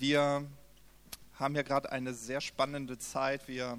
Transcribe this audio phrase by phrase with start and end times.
[0.00, 0.48] Wir
[1.34, 3.46] haben ja gerade eine sehr spannende Zeit.
[3.48, 3.78] Wir,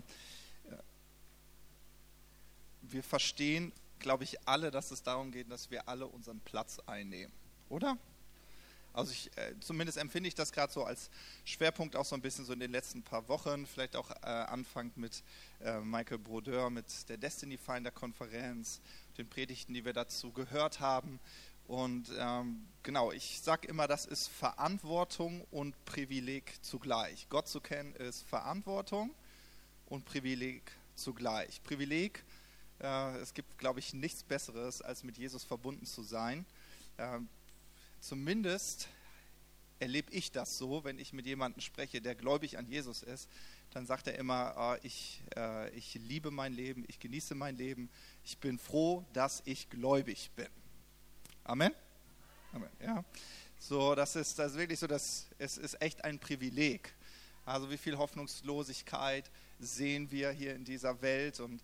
[2.84, 7.34] wir verstehen, glaube ich, alle, dass es darum geht, dass wir alle unseren Platz einnehmen,
[7.70, 7.98] oder?
[8.94, 11.10] Also ich, äh, zumindest empfinde ich das gerade so als
[11.44, 14.98] Schwerpunkt auch so ein bisschen so in den letzten paar Wochen, vielleicht auch äh, anfangend
[14.98, 15.24] mit
[15.62, 18.80] äh, Michael Brodeur, mit der Destiny Finder Konferenz,
[19.18, 21.20] den Predigten, die wir dazu gehört haben.
[21.72, 27.28] Und ähm, genau, ich sage immer, das ist Verantwortung und Privileg zugleich.
[27.30, 29.16] Gott zu kennen ist Verantwortung
[29.86, 31.64] und Privileg zugleich.
[31.64, 32.26] Privileg,
[32.82, 36.46] äh, es gibt, glaube ich, nichts Besseres, als mit Jesus verbunden zu sein.
[36.98, 37.30] Ähm,
[38.02, 38.90] zumindest
[39.80, 43.30] erlebe ich das so, wenn ich mit jemandem spreche, der gläubig an Jesus ist,
[43.70, 47.90] dann sagt er immer, oh, ich, äh, ich liebe mein Leben, ich genieße mein Leben,
[48.26, 50.50] ich bin froh, dass ich gläubig bin.
[51.52, 51.76] Amen?
[52.54, 53.04] Amen, ja.
[53.60, 56.96] So, das ist, das ist wirklich so, dass es ist echt ein Privileg.
[57.46, 61.62] Also wie viel Hoffnungslosigkeit sehen wir hier in dieser Welt und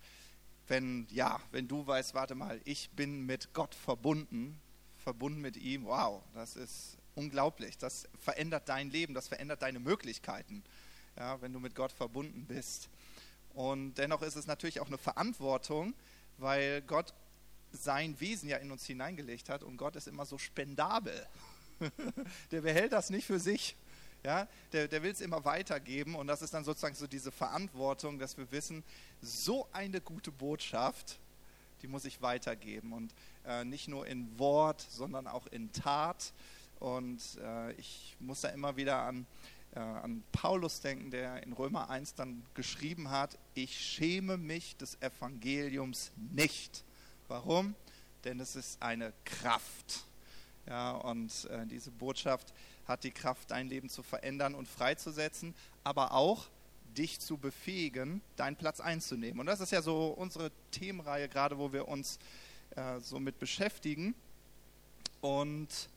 [0.68, 4.60] wenn, ja, wenn du weißt, warte mal, ich bin mit Gott verbunden,
[4.98, 7.78] verbunden mit ihm, wow, das ist unglaublich.
[7.78, 10.66] Das verändert dein Leben, das verändert deine Möglichkeiten,
[11.16, 12.90] ja, wenn du mit Gott verbunden bist.
[13.54, 15.94] Und dennoch ist es natürlich auch eine Verantwortung,
[16.40, 17.14] weil Gott
[17.78, 21.26] sein Wesen ja in uns hineingelegt hat und Gott ist immer so spendabel.
[22.52, 23.76] der behält das nicht für sich.
[24.24, 28.20] Ja, der, der will es immer weitergeben und das ist dann sozusagen so diese Verantwortung,
[28.20, 28.84] dass wir wissen,
[29.22, 31.20] so eine gute Botschaft,
[31.82, 33.14] die muss ich weitergeben und
[33.46, 36.34] äh, nicht nur in Wort, sondern auch in Tat.
[36.80, 39.26] Und äh, ich muss da immer wieder an,
[39.74, 45.02] äh, an Paulus denken, der in Römer 1 dann geschrieben hat, ich schäme mich des
[45.02, 46.84] Evangeliums nicht.
[47.28, 47.76] Warum?
[48.24, 50.06] Denn es ist eine Kraft.
[50.66, 52.54] Ja, und äh, diese Botschaft
[52.86, 56.48] hat die Kraft, dein Leben zu verändern und freizusetzen, aber auch
[56.98, 59.40] dich zu befähigen, deinen Platz einzunehmen.
[59.40, 62.18] Und das ist ja so unsere Themenreihe, gerade wo wir uns
[62.72, 64.16] äh, so mit beschäftigen.
[65.22, 65.90] Und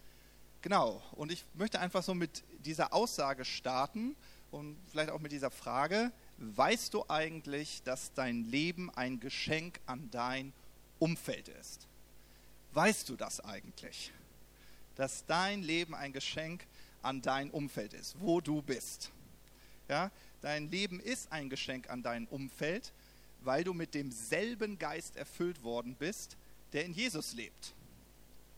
[0.63, 4.17] genau, und ich möchte einfach so mit dieser Aussage starten
[4.51, 10.11] und vielleicht auch mit dieser Frage, weißt du eigentlich, dass dein Leben ein Geschenk an
[10.11, 10.53] dein
[11.01, 11.89] Umfeld ist?
[12.73, 14.13] Weißt du das eigentlich?
[14.95, 16.65] Dass dein Leben ein Geschenk
[17.03, 19.11] an dein Umfeld ist, wo du bist.
[19.89, 22.93] Ja, Dein Leben ist ein Geschenk an dein Umfeld,
[23.43, 26.37] weil du mit demselben Geist erfüllt worden bist,
[26.73, 27.75] der in Jesus lebt.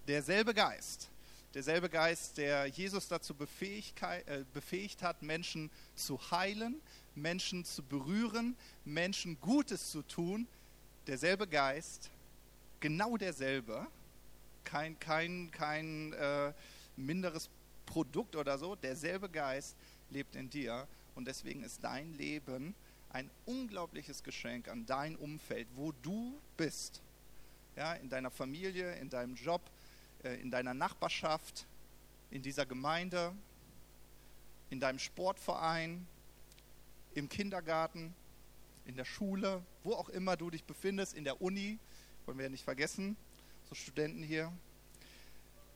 [0.06, 1.08] Derselbe Geist.
[1.54, 6.80] Derselbe Geist, der Jesus dazu äh, befähigt hat, Menschen zu heilen,
[7.14, 10.46] Menschen zu berühren, Menschen Gutes zu tun.
[11.06, 12.10] Derselbe Geist,
[12.82, 13.86] genau derselbe,
[14.64, 16.52] kein, kein, kein äh,
[16.96, 17.48] minderes
[17.86, 19.76] Produkt oder so, derselbe Geist
[20.10, 20.86] lebt in dir.
[21.14, 22.74] Und deswegen ist dein Leben
[23.10, 27.00] ein unglaubliches Geschenk an dein Umfeld, wo du bist.
[27.76, 29.62] Ja, in deiner Familie, in deinem Job,
[30.24, 31.66] äh, in deiner Nachbarschaft,
[32.30, 33.32] in dieser Gemeinde,
[34.70, 36.06] in deinem Sportverein,
[37.14, 38.14] im Kindergarten,
[38.86, 41.78] in der Schule, wo auch immer du dich befindest, in der Uni,
[42.26, 43.16] wollen wir nicht vergessen,
[43.68, 44.52] so Studenten hier.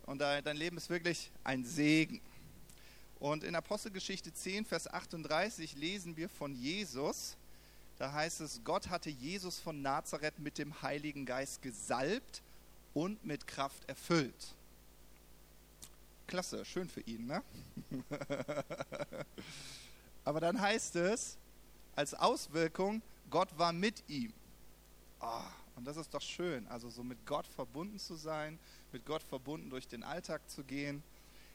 [0.07, 2.21] Und dein Leben ist wirklich ein Segen.
[3.19, 7.37] Und in Apostelgeschichte 10, Vers 38 lesen wir von Jesus.
[7.99, 12.43] Da heißt es, Gott hatte Jesus von Nazareth mit dem Heiligen Geist gesalbt
[12.95, 14.55] und mit Kraft erfüllt.
[16.27, 17.43] Klasse, schön für ihn, ne?
[20.25, 21.39] Aber dann heißt es,
[21.95, 24.33] als Auswirkung, Gott war mit ihm.
[25.21, 25.41] Oh,
[25.77, 28.59] und das ist doch schön, also so mit Gott verbunden zu sein,
[28.93, 31.03] mit Gott verbunden durch den Alltag zu gehen.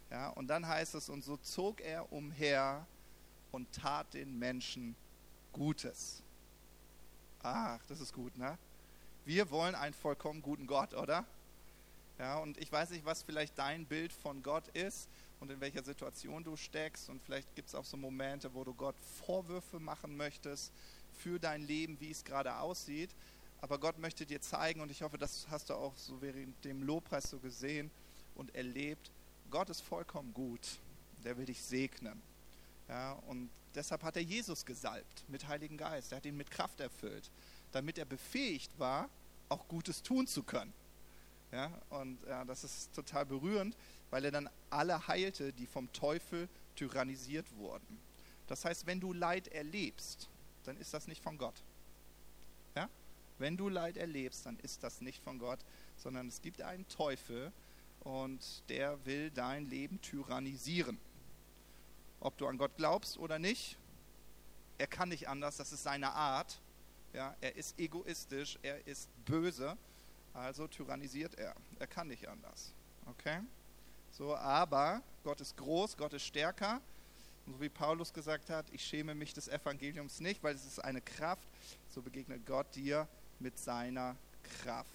[0.09, 2.85] Ja, und dann heißt es, und so zog er umher
[3.51, 4.95] und tat den Menschen
[5.53, 6.21] Gutes.
[7.43, 8.57] Ach, das ist gut, ne?
[9.25, 11.25] Wir wollen einen vollkommen guten Gott, oder?
[12.19, 15.09] Ja, und ich weiß nicht, was vielleicht dein Bild von Gott ist
[15.39, 17.09] und in welcher Situation du steckst.
[17.09, 18.95] Und vielleicht gibt es auch so Momente, wo du Gott
[19.25, 20.71] Vorwürfe machen möchtest
[21.17, 23.09] für dein Leben, wie es gerade aussieht.
[23.61, 26.83] Aber Gott möchte dir zeigen, und ich hoffe, das hast du auch so während dem
[26.83, 27.91] Lobpreis so gesehen
[28.35, 29.11] und erlebt,
[29.51, 30.79] Gott ist vollkommen gut.
[31.23, 32.19] Der will dich segnen.
[32.87, 36.11] Ja, und deshalb hat er Jesus gesalbt mit Heiligen Geist.
[36.11, 37.29] Er hat ihn mit Kraft erfüllt,
[37.71, 39.07] damit er befähigt war,
[39.49, 40.73] auch Gutes tun zu können.
[41.51, 43.75] Ja, und ja, das ist total berührend,
[44.09, 47.99] weil er dann alle heilte, die vom Teufel tyrannisiert wurden.
[48.47, 50.29] Das heißt, wenn du Leid erlebst,
[50.63, 51.61] dann ist das nicht von Gott.
[53.41, 55.59] Wenn du Leid erlebst, dann ist das nicht von Gott,
[55.97, 57.51] sondern es gibt einen Teufel,
[58.03, 60.97] und der will dein Leben tyrannisieren.
[62.21, 63.77] ob du an Gott glaubst oder nicht.
[64.77, 66.61] Er kann nicht anders, das ist seine Art.
[67.13, 69.75] Ja, er ist egoistisch, er ist böse,
[70.33, 71.55] also tyrannisiert er.
[71.79, 72.73] Er kann nicht anders.
[73.07, 73.39] Okay?
[74.11, 76.79] So, aber Gott ist groß, Gott ist stärker.
[77.45, 80.79] Und so wie Paulus gesagt hat, ich schäme mich des Evangeliums nicht, weil es ist
[80.79, 81.47] eine Kraft.
[81.89, 83.07] So begegnet Gott dir
[83.41, 84.15] mit seiner
[84.63, 84.87] Kraft.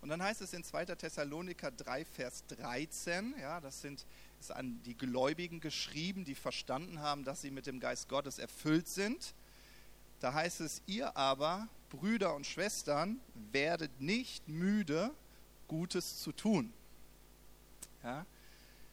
[0.00, 0.86] Und dann heißt es in 2.
[0.86, 4.06] Thessaloniker 3, Vers 13, ja, das sind,
[4.40, 8.86] ist an die Gläubigen geschrieben, die verstanden haben, dass sie mit dem Geist Gottes erfüllt
[8.86, 9.34] sind.
[10.20, 13.20] Da heißt es, ihr aber, Brüder und Schwestern,
[13.52, 15.12] werdet nicht müde,
[15.66, 16.72] Gutes zu tun.
[18.02, 18.24] Ja?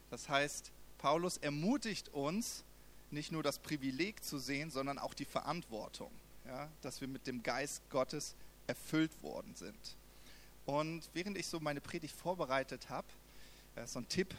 [0.09, 2.63] Das heißt, Paulus ermutigt uns,
[3.11, 6.11] nicht nur das Privileg zu sehen, sondern auch die Verantwortung,
[6.45, 6.69] ja?
[6.81, 8.35] dass wir mit dem Geist Gottes
[8.67, 9.97] erfüllt worden sind.
[10.65, 13.07] Und während ich so meine Predigt vorbereitet habe,
[13.75, 14.33] äh, so ein Tipp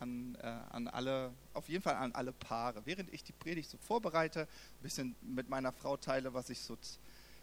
[0.00, 2.82] an, äh, an alle, auf jeden Fall an alle Paare.
[2.84, 6.76] Während ich die Predigt so vorbereite, ein bisschen mit meiner Frau teile, was ich so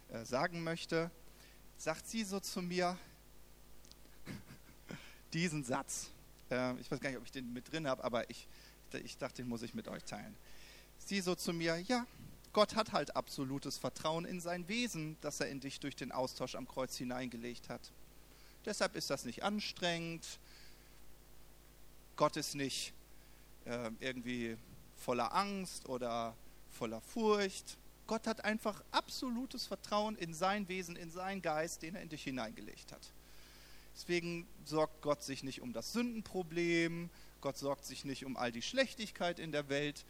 [0.10, 1.12] äh, sagen möchte,
[1.78, 2.98] sagt sie so zu mir
[5.34, 6.10] diesen Satz.
[6.50, 8.48] Äh, ich weiß gar nicht, ob ich den mit drin habe, aber ich,
[9.04, 10.36] ich dachte, den muss ich mit euch teilen.
[10.98, 12.06] Sie so zu mir, ja,
[12.56, 16.56] Gott hat halt absolutes Vertrauen in sein Wesen, das er in dich durch den Austausch
[16.56, 17.92] am Kreuz hineingelegt hat.
[18.64, 20.40] Deshalb ist das nicht anstrengend.
[22.16, 22.94] Gott ist nicht
[23.66, 24.56] äh, irgendwie
[24.96, 26.34] voller Angst oder
[26.72, 27.78] voller Furcht.
[28.08, 32.24] Gott hat einfach absolutes Vertrauen in sein Wesen, in seinen Geist, den er in dich
[32.24, 33.12] hineingelegt hat.
[33.94, 37.10] Deswegen sorgt Gott sich nicht um das Sündenproblem,
[37.42, 40.06] Gott sorgt sich nicht um all die Schlechtigkeit in der Welt.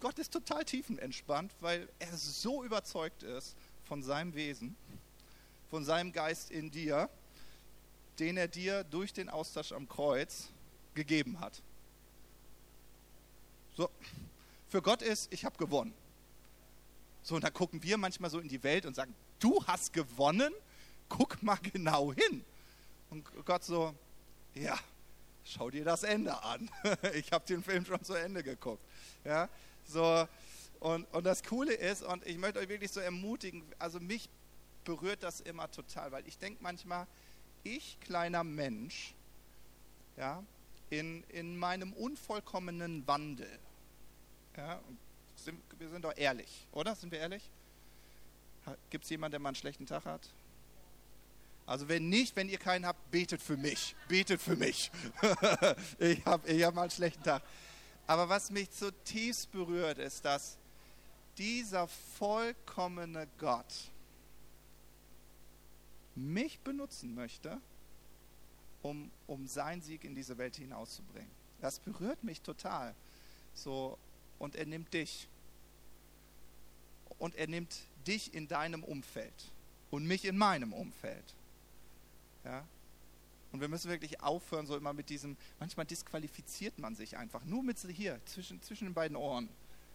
[0.00, 4.76] Gott ist total tiefenentspannt, weil er so überzeugt ist von seinem Wesen,
[5.70, 7.10] von seinem Geist in dir,
[8.18, 10.48] den er dir durch den Austausch am Kreuz
[10.94, 11.62] gegeben hat.
[13.76, 13.90] So,
[14.68, 15.94] für Gott ist, ich habe gewonnen.
[17.22, 20.52] So, und dann gucken wir manchmal so in die Welt und sagen, du hast gewonnen,
[21.08, 22.44] guck mal genau hin.
[23.10, 23.94] Und Gott so,
[24.54, 24.78] ja,
[25.44, 26.70] schau dir das Ende an.
[27.14, 28.82] ich habe den Film schon zu Ende geguckt.
[29.24, 29.48] Ja,
[29.88, 30.28] so,
[30.80, 34.28] und, und das Coole ist, und ich möchte euch wirklich so ermutigen, also mich
[34.84, 37.06] berührt das immer total, weil ich denke manchmal,
[37.64, 39.14] ich, kleiner Mensch,
[40.16, 40.42] ja,
[40.90, 43.58] in, in meinem unvollkommenen Wandel,
[44.56, 44.80] ja,
[45.36, 46.94] sind, wir sind doch ehrlich, oder?
[46.94, 47.48] Sind wir ehrlich?
[48.90, 50.28] Gibt es jemanden, der mal einen schlechten Tag hat?
[51.64, 53.94] Also wenn nicht, wenn ihr keinen habt, betet für mich.
[54.08, 54.90] Betet für mich.
[55.98, 57.42] ich habe ich hab mal einen schlechten Tag.
[58.08, 60.56] Aber was mich zutiefst berührt, ist, dass
[61.36, 63.90] dieser vollkommene Gott
[66.16, 67.60] mich benutzen möchte,
[68.82, 71.30] um, um seinen Sieg in diese Welt hinauszubringen.
[71.60, 72.94] Das berührt mich total.
[73.54, 73.98] So,
[74.38, 75.28] und er nimmt dich.
[77.18, 77.76] Und er nimmt
[78.06, 79.52] dich in deinem Umfeld
[79.90, 81.34] und mich in meinem Umfeld.
[82.42, 82.64] Ja?
[83.52, 87.62] Und wir müssen wirklich aufhören, so immer mit diesem, manchmal disqualifiziert man sich einfach, nur
[87.62, 89.48] mit hier, zwischen, zwischen den beiden Ohren,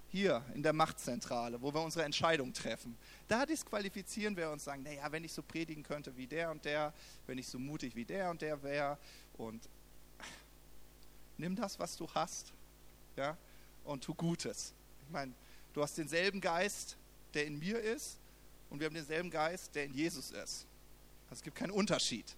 [0.09, 2.95] hier in der Machtzentrale, wo wir unsere Entscheidung treffen.
[3.27, 6.93] Da disqualifizieren wir uns, sagen, naja, wenn ich so predigen könnte wie der und der,
[7.25, 8.97] wenn ich so mutig wie der und der wäre
[9.37, 9.67] und
[11.37, 12.53] nimm das, was du hast,
[13.15, 13.37] ja,
[13.83, 14.73] und tu Gutes.
[15.05, 15.33] Ich meine,
[15.73, 16.95] du hast denselben Geist,
[17.33, 18.19] der in mir ist,
[18.69, 20.65] und wir haben denselben Geist, der in Jesus ist.
[21.25, 22.35] Also es gibt keinen Unterschied.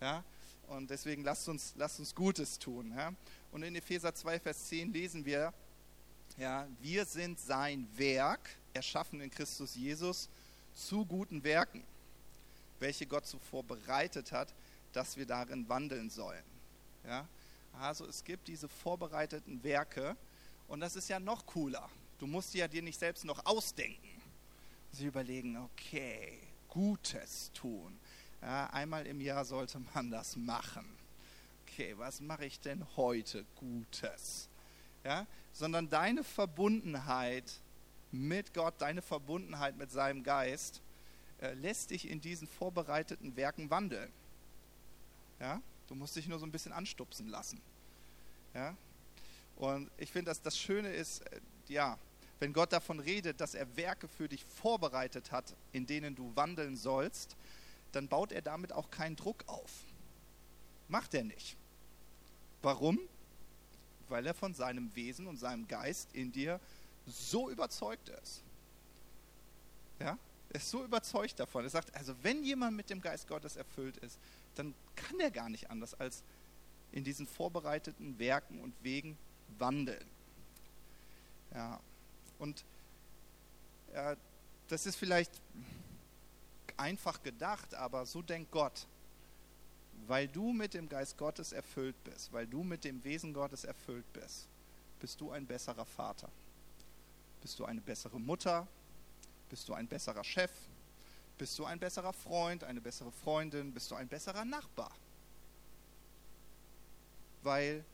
[0.00, 0.24] Ja?
[0.68, 2.92] Und deswegen lasst uns, lasst uns Gutes tun.
[2.96, 3.12] Ja?
[3.52, 5.52] Und in Epheser 2, Vers 10 lesen wir,
[6.36, 10.28] ja, wir sind sein Werk, erschaffen in Christus Jesus,
[10.74, 11.84] zu guten Werken,
[12.80, 14.52] welche Gott zuvor bereitet hat,
[14.92, 16.42] dass wir darin wandeln sollen.
[17.06, 17.26] Ja?
[17.80, 20.16] Also es gibt diese vorbereiteten Werke
[20.68, 21.88] und das ist ja noch cooler.
[22.18, 24.08] Du musst ja dir nicht selbst noch ausdenken.
[24.92, 27.96] Sie überlegen, okay, Gutes tun.
[28.44, 30.84] Ja, einmal im Jahr sollte man das machen.
[31.62, 34.50] Okay, was mache ich denn heute Gutes?
[35.02, 37.50] Ja, sondern deine Verbundenheit
[38.12, 40.82] mit Gott, deine Verbundenheit mit seinem Geist
[41.40, 44.12] äh, lässt dich in diesen vorbereiteten Werken wandeln.
[45.40, 47.62] Ja, du musst dich nur so ein bisschen anstupsen lassen.
[48.52, 48.76] Ja,
[49.56, 51.98] und ich finde, dass das Schöne ist, äh, ja,
[52.40, 56.76] wenn Gott davon redet, dass er Werke für dich vorbereitet hat, in denen du wandeln
[56.76, 57.36] sollst,
[57.94, 59.70] dann baut er damit auch keinen Druck auf.
[60.88, 61.56] Macht er nicht.
[62.62, 62.98] Warum?
[64.08, 66.60] Weil er von seinem Wesen und seinem Geist in dir
[67.06, 68.42] so überzeugt ist.
[70.00, 70.18] Ja?
[70.50, 71.64] Er ist so überzeugt davon.
[71.64, 74.18] Er sagt, also wenn jemand mit dem Geist Gottes erfüllt ist,
[74.54, 76.22] dann kann er gar nicht anders als
[76.92, 79.18] in diesen vorbereiteten Werken und Wegen
[79.58, 80.06] wandeln.
[81.52, 81.80] Ja.
[82.38, 82.64] Und
[83.92, 84.16] ja,
[84.68, 85.32] das ist vielleicht
[86.76, 88.86] einfach gedacht, aber so denkt Gott.
[90.06, 94.10] Weil du mit dem Geist Gottes erfüllt bist, weil du mit dem Wesen Gottes erfüllt
[94.12, 94.46] bist,
[95.00, 96.28] bist du ein besserer Vater.
[97.40, 98.66] Bist du eine bessere Mutter?
[99.48, 100.50] Bist du ein besserer Chef?
[101.38, 103.72] Bist du ein besserer Freund, eine bessere Freundin?
[103.72, 104.90] Bist du ein besserer Nachbar?
[107.42, 107.84] Weil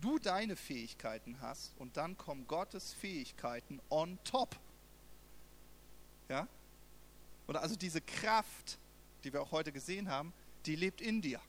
[0.00, 4.56] du deine Fähigkeiten hast und dann kommen Gottes Fähigkeiten on top.
[6.28, 6.46] Ja?
[7.46, 8.78] Oder also diese Kraft,
[9.24, 10.32] die wir auch heute gesehen haben,
[10.66, 11.40] die lebt in dir.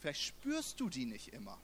[0.00, 1.58] Vielleicht spürst du die nicht immer.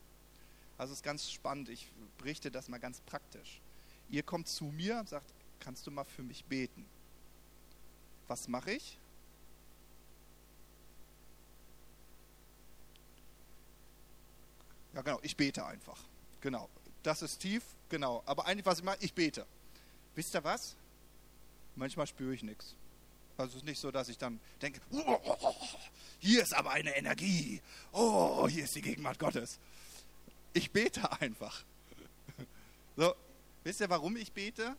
[0.78, 3.60] Also es ist ganz spannend, ich berichte das mal ganz praktisch.
[4.08, 5.26] Ihr kommt zu mir und sagt,
[5.60, 6.86] kannst du mal für mich beten?
[8.28, 8.98] Was mache ich?
[14.94, 15.98] Ja, genau, ich bete einfach.
[16.40, 16.68] Genau.
[17.02, 18.22] Das ist tief, genau.
[18.26, 19.46] Aber eigentlich, was ich mache, ich bete.
[20.14, 20.76] Wisst ihr was?
[21.76, 22.74] Manchmal spüre ich nichts.
[23.40, 25.54] Also es ist nicht so, dass ich dann denke, oh,
[26.18, 27.60] hier ist aber eine Energie.
[27.92, 29.58] Oh, hier ist die Gegenwart Gottes.
[30.52, 31.64] Ich bete einfach.
[32.96, 33.14] So,
[33.64, 34.76] wisst ihr, warum ich bete?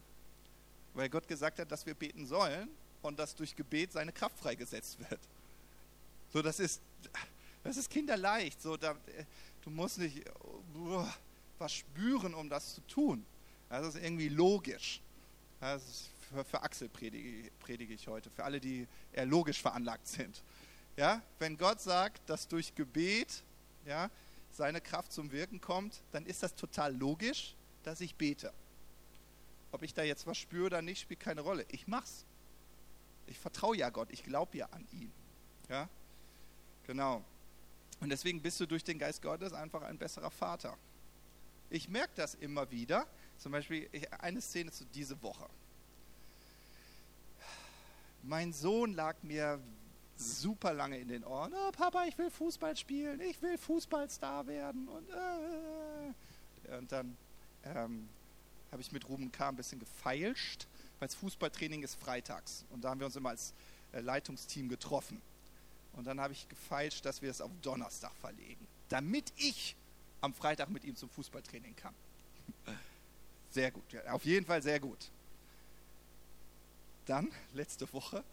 [0.93, 2.69] Weil Gott gesagt hat, dass wir beten sollen
[3.01, 5.19] und dass durch Gebet seine Kraft freigesetzt wird.
[6.31, 6.81] So, das ist,
[7.63, 8.61] das ist kinderleicht.
[8.61, 8.95] So, da,
[9.63, 10.23] du musst nicht
[10.75, 11.03] uh,
[11.57, 13.25] was spüren, um das zu tun.
[13.69, 15.01] Das ist irgendwie logisch.
[15.59, 20.07] Das ist für, für Axel predige, predige ich heute, für alle, die eher logisch veranlagt
[20.07, 20.43] sind.
[20.97, 23.43] Ja, wenn Gott sagt, dass durch Gebet
[23.85, 24.09] ja,
[24.51, 28.53] seine Kraft zum Wirken kommt, dann ist das total logisch, dass ich bete.
[29.71, 31.65] Ob ich da jetzt was spüre oder nicht, spielt keine Rolle.
[31.69, 32.25] Ich mach's.
[33.27, 35.11] Ich vertraue ja Gott, ich glaube ja an ihn.
[35.69, 35.87] Ja?
[36.85, 37.23] Genau.
[38.01, 40.77] Und deswegen bist du durch den Geist Gottes einfach ein besserer Vater.
[41.69, 43.07] Ich merke das immer wieder.
[43.37, 45.47] Zum Beispiel eine Szene zu diese Woche.
[48.23, 49.59] Mein Sohn lag mir
[50.15, 51.53] super lange in den Ohren.
[51.53, 54.87] Oh, Papa, ich will Fußball spielen, ich will Fußballstar werden.
[54.87, 56.77] Und, äh.
[56.77, 57.17] und dann
[57.65, 58.07] ähm,
[58.71, 59.49] habe ich mit Ruben K.
[59.49, 60.67] ein bisschen gefeilscht,
[60.99, 62.65] weil das Fußballtraining ist freitags.
[62.69, 63.53] Und da haben wir uns immer als
[63.91, 65.21] äh, Leitungsteam getroffen.
[65.93, 69.75] Und dann habe ich gefeilscht, dass wir es auf Donnerstag verlegen, damit ich
[70.21, 71.93] am Freitag mit ihm zum Fußballtraining kann.
[73.49, 75.09] Sehr gut, ja, auf jeden Fall sehr gut.
[77.05, 78.23] Dann, letzte Woche,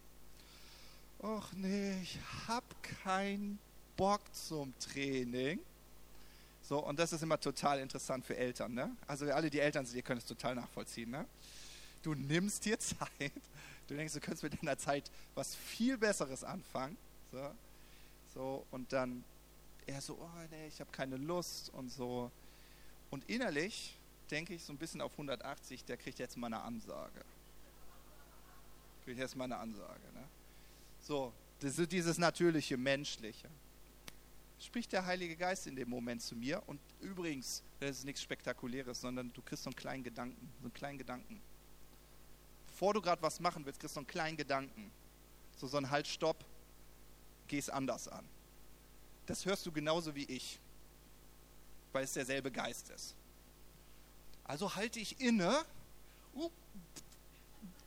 [1.23, 2.67] ach nee, ich habe
[3.03, 3.59] keinen
[3.97, 5.59] Bock zum Training.
[6.63, 8.75] So, und das ist immer total interessant für Eltern.
[8.75, 8.95] Ne?
[9.07, 11.11] Also alle, die Eltern sind, ihr könnt es total nachvollziehen.
[11.11, 11.25] Ne?
[12.03, 13.33] Du nimmst dir Zeit,
[13.89, 16.97] du denkst, du könntest mit deiner Zeit was viel Besseres anfangen.
[17.33, 17.51] So,
[18.35, 19.25] so und dann
[19.87, 22.31] er so, oh nee, ich habe keine Lust und so.
[23.11, 23.97] Und innerlich
[24.31, 27.25] denke ich so ein bisschen auf 180, der kriegt jetzt mal eine Ansage
[29.09, 30.13] kriege ich erstmal eine Ansage.
[30.13, 30.29] Ne?
[31.01, 33.49] So, ist dieses natürliche, menschliche.
[34.61, 39.01] Spricht der Heilige Geist in dem Moment zu mir und übrigens, das ist nichts Spektakuläres,
[39.01, 41.41] sondern du kriegst so einen kleinen Gedanken, so einen kleinen Gedanken.
[42.67, 44.91] Bevor du gerade was machen willst, kriegst du so einen kleinen Gedanken.
[45.57, 46.45] So, so ein Halt, Stopp,
[47.47, 48.27] geh es anders an.
[49.25, 50.61] Das hörst du genauso wie ich,
[51.93, 53.15] weil es derselbe Geist ist.
[54.45, 55.65] Also halte ich inne,
[56.35, 56.51] uh,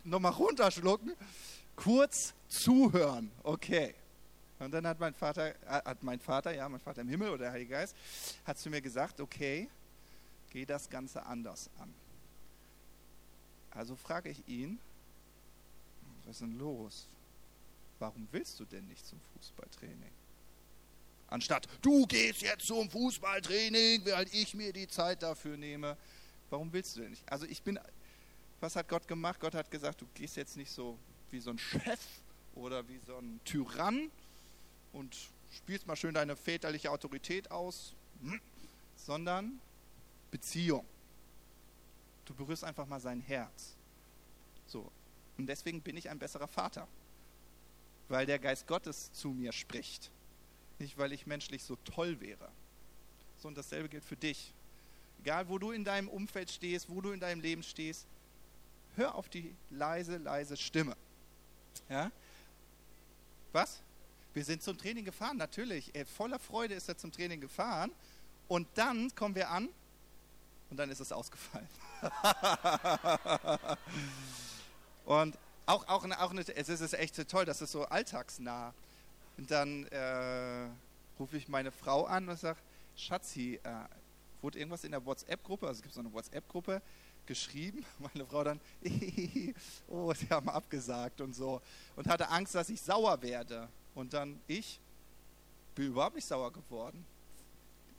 [0.04, 1.14] nochmal runterschlucken,
[1.76, 3.32] kurz zuhören.
[3.44, 3.96] Okay.
[4.60, 7.46] Und dann hat mein Vater, äh, hat mein Vater, ja, mein Vater im Himmel oder
[7.46, 7.96] der Heilige Geist,
[8.46, 9.68] hat zu mir gesagt, okay,
[10.52, 11.92] geh das Ganze anders an.
[13.72, 14.80] Also frage ich ihn,
[16.26, 17.08] was ist denn los?
[18.00, 20.12] Warum willst du denn nicht zum Fußballtraining?
[21.28, 25.98] Anstatt, du gehst jetzt zum Fußballtraining, weil ich mir die Zeit dafür nehme.
[26.50, 27.32] Warum willst du denn nicht?
[27.32, 27.80] Also ich bin
[28.62, 29.40] was hat Gott gemacht?
[29.40, 30.98] Gott hat gesagt, du gehst jetzt nicht so
[31.32, 32.00] wie so ein Chef
[32.56, 34.12] oder wie so ein Tyrann
[34.94, 35.18] und
[35.52, 38.40] spielst mal schön deine väterliche Autorität aus, hm,
[38.96, 39.60] sondern
[40.30, 40.86] Beziehung.
[42.26, 43.76] Du berührst einfach mal sein Herz.
[44.68, 44.90] So.
[45.38, 46.88] Und deswegen bin ich ein besserer Vater.
[48.10, 50.12] Weil der Geist Gottes zu mir spricht.
[50.80, 52.50] Nicht, weil ich menschlich so toll wäre.
[53.38, 54.54] So, und dasselbe gilt für dich.
[55.22, 58.08] Egal, wo du in deinem Umfeld stehst, wo du in deinem Leben stehst,
[58.96, 60.96] hör auf die leise, leise Stimme.
[61.90, 62.12] Ja?
[63.52, 63.82] Was?
[64.34, 65.94] Wir sind zum Training gefahren, natürlich.
[65.94, 67.92] Er, voller Freude ist er zum Training gefahren.
[68.48, 69.70] Und dann kommen wir an
[70.70, 71.68] und dann ist es ausgefallen.
[75.06, 78.74] und auch, auch, auch eine, es ist echt toll, das ist so alltagsnah.
[79.38, 80.68] Und dann äh,
[81.20, 82.60] rufe ich meine Frau an und sage,
[82.96, 83.70] Schatzi, äh,
[84.42, 86.82] wurde irgendwas in der WhatsApp-Gruppe, also es gibt so eine WhatsApp-Gruppe,
[87.26, 87.86] geschrieben.
[88.00, 88.60] Meine Frau dann,
[89.88, 91.62] oh, sie haben abgesagt und so.
[91.96, 93.68] Und hatte Angst, dass ich sauer werde.
[93.96, 94.80] Und dann ich
[95.76, 97.06] bin überhaupt nicht sauer geworden.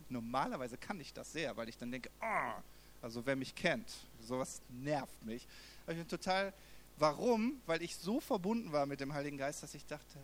[0.08, 2.60] Normalerweise kann ich das sehr, weil ich dann denke, oh,
[3.00, 5.46] also wer mich kennt, sowas nervt mich.
[5.84, 6.52] Aber ich bin total,
[6.98, 7.60] warum?
[7.66, 10.18] Weil ich so verbunden war mit dem Heiligen Geist, dass ich dachte,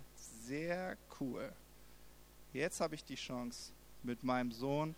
[0.45, 1.51] sehr cool.
[2.53, 4.95] Jetzt habe ich die Chance, mit meinem Sohn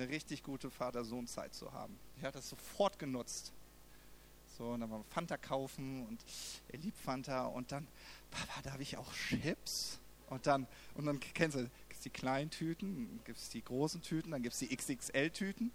[0.00, 1.98] eine richtig gute Vater-Sohn-Zeit zu haben.
[2.16, 3.52] Ich habe das sofort genutzt.
[4.56, 6.24] So, und dann mal Fanta kaufen und
[6.68, 7.86] er liebt Fanta und dann,
[8.30, 9.98] Papa, darf ich auch Chips?
[10.28, 14.02] Und dann, und dann kennst du, gibt es die kleinen Tüten, gibt es die großen
[14.02, 15.70] Tüten, dann gibt es die XXL-Tüten.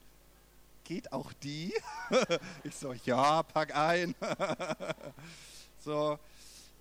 [0.83, 1.73] Geht auch die?
[2.63, 4.15] ich so, ja, pack ein.
[5.79, 6.19] so,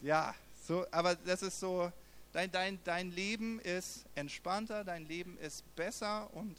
[0.03, 0.35] ja,
[0.67, 1.91] so, aber das ist so,
[2.33, 6.57] dein, dein, dein Leben ist entspannter, dein Leben ist besser und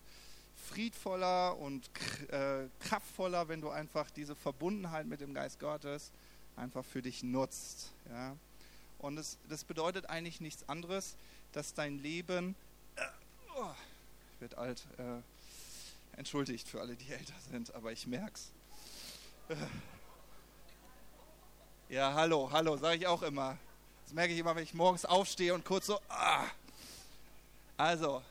[0.65, 1.89] friedvoller und
[2.29, 6.11] äh, kraftvoller, wenn du einfach diese Verbundenheit mit dem Geist Gottes
[6.55, 7.91] einfach für dich nutzt.
[8.09, 8.35] Ja?
[8.99, 11.15] Und es, das bedeutet eigentlich nichts anderes,
[11.51, 12.55] dass dein Leben,
[12.95, 13.01] äh,
[13.57, 13.71] oh,
[14.33, 15.21] ich werde alt, äh,
[16.17, 18.51] entschuldigt für alle, die älter sind, aber ich merk's.
[19.49, 19.55] Äh,
[21.89, 23.57] ja, hallo, hallo, sage ich auch immer.
[24.05, 26.45] Das merke ich immer, wenn ich morgens aufstehe und kurz so, ah.
[27.77, 28.21] Also,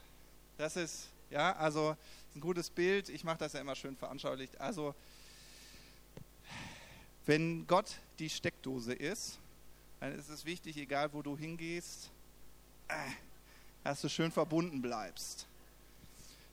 [0.57, 1.97] das ist, ja, also
[2.35, 3.09] ein gutes Bild.
[3.09, 4.61] Ich mache das ja immer schön veranschaulicht.
[4.61, 4.95] Also,
[7.27, 9.39] wenn Gott die Steckdose ist,
[10.01, 12.11] dann ist es wichtig, egal wo du hingehst,
[12.89, 12.95] äh,
[13.83, 15.47] dass du schön verbunden bleibst.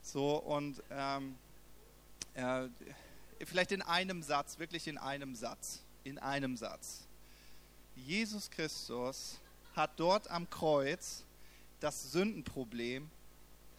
[0.02, 1.36] So und ähm,
[2.34, 2.68] äh,
[3.46, 7.08] vielleicht in einem Satz, wirklich in einem Satz, in einem Satz.
[7.96, 9.40] Jesus Christus
[9.76, 11.24] hat dort am Kreuz
[11.80, 13.10] das Sündenproblem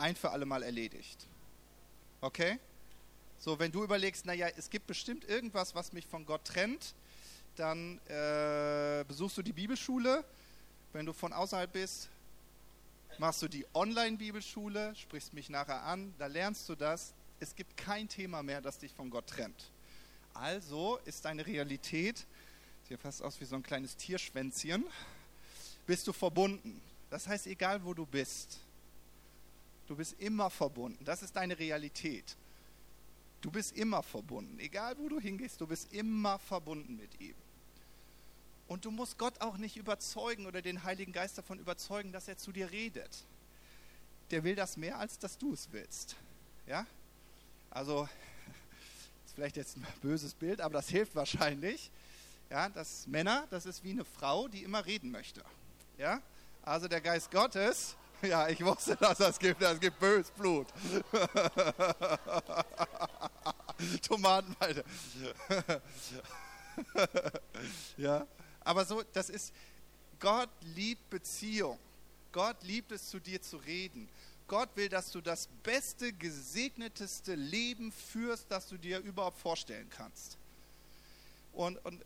[0.02, 1.26] ein für alle Mal erledigt.
[2.21, 2.59] Okay?
[3.38, 6.94] So, wenn du überlegst, naja, es gibt bestimmt irgendwas, was mich von Gott trennt,
[7.56, 10.25] dann äh, besuchst du die Bibelschule.
[10.93, 12.08] Wenn du von außerhalb bist,
[13.19, 17.15] machst du die Online-Bibelschule, sprichst mich nachher an, da lernst du das.
[17.41, 19.71] Es gibt kein Thema mehr, das dich von Gott trennt.
[20.34, 22.26] Also ist deine Realität,
[22.88, 24.84] sieht fast aus wie so ein kleines Tierschwänzchen,
[25.86, 26.80] bist du verbunden.
[27.10, 28.58] Das heißt, egal wo du bist,
[29.93, 31.05] Du bist immer verbunden.
[31.05, 32.35] Das ist deine Realität.
[33.43, 34.59] Du bist immer verbunden.
[34.59, 37.35] Egal wo du hingehst, du bist immer verbunden mit ihm.
[38.69, 42.39] Und du musst Gott auch nicht überzeugen oder den Heiligen Geist davon überzeugen, dass er
[42.39, 43.26] zu dir redet.
[44.31, 46.17] Der will das mehr, als dass du es willst.
[46.67, 46.87] Ja?
[47.69, 51.91] Also, das ist vielleicht jetzt ein böses Bild, aber das hilft wahrscheinlich.
[52.49, 55.45] Ja, dass Männer, das ist wie eine Frau, die immer reden möchte.
[55.99, 56.23] Ja?
[56.63, 59.61] Also der Geist Gottes Ja, ich wusste, dass das gibt.
[59.61, 60.69] Es gibt böses Blut.
[64.02, 64.85] Tomatenweide.
[67.97, 68.26] ja,
[68.61, 69.52] aber so, das ist,
[70.21, 71.78] Gott liebt Beziehung.
[72.30, 74.08] Gott liebt es, zu dir zu reden.
[74.47, 80.39] Gott will, dass du das beste, gesegneteste Leben führst, das du dir überhaupt vorstellen kannst.
[81.52, 82.00] Und, und,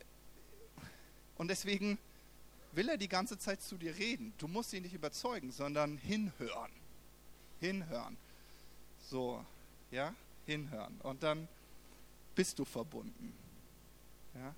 [1.36, 1.98] und deswegen
[2.76, 4.34] will er die ganze Zeit zu dir reden.
[4.38, 6.70] Du musst ihn nicht überzeugen, sondern hinhören.
[7.58, 8.16] Hinhören.
[9.08, 9.44] So,
[9.90, 11.00] ja, hinhören.
[11.00, 11.48] Und dann
[12.34, 13.34] bist du verbunden.
[14.34, 14.54] Ja?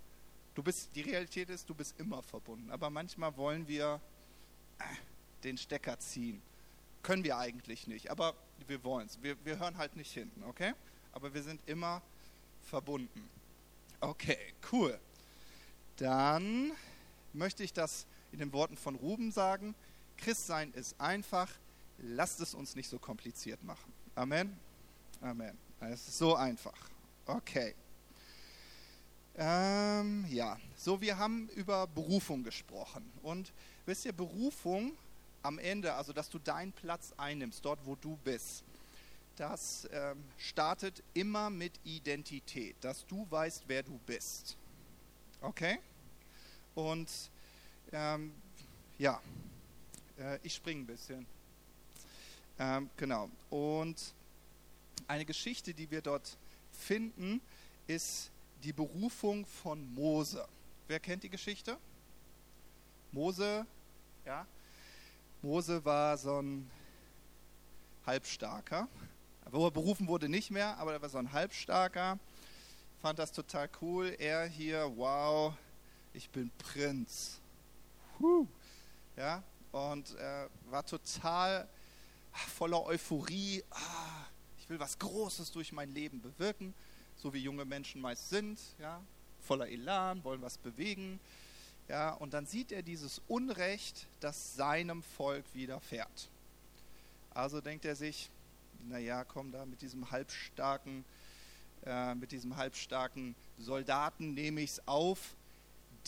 [0.55, 2.71] Du bist, die Realität ist, du bist immer verbunden.
[2.73, 4.01] Aber manchmal wollen wir
[4.81, 4.85] äh,
[5.45, 6.43] den Stecker ziehen.
[7.05, 8.35] Können wir eigentlich nicht, aber
[8.67, 9.23] wir wollen es.
[9.23, 10.75] Wir, wir hören halt nicht hinten, okay?
[11.13, 12.03] Aber wir sind immer
[12.63, 13.31] verbunden.
[14.01, 14.99] Okay, cool.
[15.97, 16.73] Dann
[17.39, 19.75] möchte ich das in den Worten von Ruben sagen.
[20.17, 21.51] Christsein ist einfach,
[21.99, 23.93] lasst es uns nicht so kompliziert machen.
[24.15, 24.59] Amen.
[25.21, 25.57] Amen.
[25.81, 26.77] Es ist so einfach.
[27.25, 27.75] Okay.
[29.37, 33.09] Ähm, ja, so wir haben über Berufung gesprochen.
[33.23, 33.53] Und
[33.87, 34.93] wisst ihr, Berufung
[35.43, 38.65] am Ende, also dass du deinen Platz einnimmst, dort wo du bist,
[39.37, 44.57] das ähm, startet immer mit Identität, dass du weißt, wer du bist.
[45.41, 45.79] Okay?
[46.79, 47.11] Und
[47.91, 48.33] ähm,
[49.01, 49.21] ja,
[50.17, 51.27] äh, ich springe ein bisschen.
[52.57, 53.29] Ähm, genau.
[53.51, 54.15] Und
[55.09, 56.37] eine Geschichte, die wir dort
[56.71, 57.41] finden,
[57.89, 58.31] ist
[58.63, 60.47] die Berufung von Mose.
[60.87, 61.77] Wer kennt die Geschichte?
[63.11, 63.67] Mose,
[64.25, 64.47] ja.
[65.43, 66.71] Mose war so ein
[68.07, 68.87] Halbstarker.
[69.51, 72.21] Wo er berufen wurde, nicht mehr, aber er war so ein Halbstarker.
[73.03, 74.15] Fand das total cool.
[74.17, 75.55] Er hier, wow,
[76.19, 77.39] ich bin Prinz.
[79.17, 81.69] Ja, und äh, war total
[82.33, 83.63] voller Euphorie.
[83.71, 84.27] Ah,
[84.59, 86.75] ich will was Großes durch mein Leben bewirken.
[87.15, 89.01] so wie junge Menschen meist sind, ja,
[89.41, 91.21] voller Elan, wollen was bewegen.
[91.87, 96.29] Ja, und dann sieht er dieses Unrecht, das seinem Volk widerfährt.
[97.31, 98.29] Also denkt er sich,
[98.89, 101.05] naja, komm da mit diesem halbstarken,
[101.87, 105.37] äh, mit diesem halbstarken Soldaten nehme ich es auf,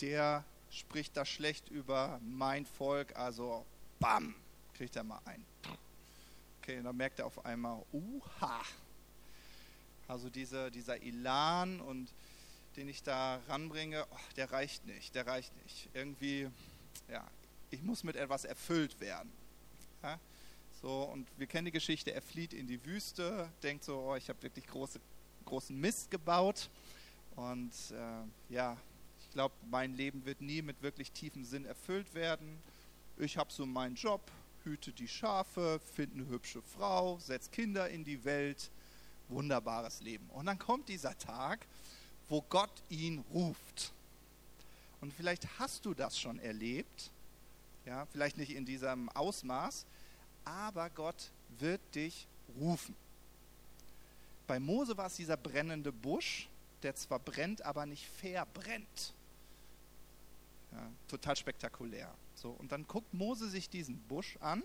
[0.01, 3.65] der spricht da schlecht über mein Volk, also
[3.99, 4.35] bam,
[4.73, 5.45] kriegt er mal ein.
[6.61, 8.61] Okay, dann merkt er auf einmal, uha.
[10.07, 12.13] Also diese, dieser Elan und
[12.75, 15.89] den ich da ranbringe, oh, der reicht nicht, der reicht nicht.
[15.93, 16.49] Irgendwie,
[17.09, 17.27] ja,
[17.69, 19.31] ich muss mit etwas erfüllt werden.
[20.03, 20.19] Ja?
[20.81, 24.29] So, und wir kennen die Geschichte, er flieht in die Wüste, denkt so, oh, ich
[24.29, 24.99] habe wirklich große,
[25.45, 26.69] großen Mist gebaut.
[27.35, 28.77] Und äh, ja,
[29.31, 32.59] ich glaube, mein Leben wird nie mit wirklich tiefem Sinn erfüllt werden.
[33.17, 34.19] Ich habe so meinen Job,
[34.65, 38.69] hüte die Schafe, finde eine hübsche Frau, setze Kinder in die Welt.
[39.29, 40.29] Wunderbares Leben.
[40.31, 41.65] Und dann kommt dieser Tag,
[42.27, 43.93] wo Gott ihn ruft.
[44.99, 47.09] Und vielleicht hast du das schon erlebt,
[47.85, 49.85] ja, vielleicht nicht in diesem Ausmaß,
[50.43, 52.27] aber Gott wird dich
[52.59, 52.97] rufen.
[54.45, 56.49] Bei Mose war es dieser brennende Busch,
[56.83, 59.13] der zwar brennt, aber nicht verbrennt.
[60.71, 62.13] Ja, total spektakulär.
[62.35, 64.63] So, und dann guckt Mose sich diesen Busch an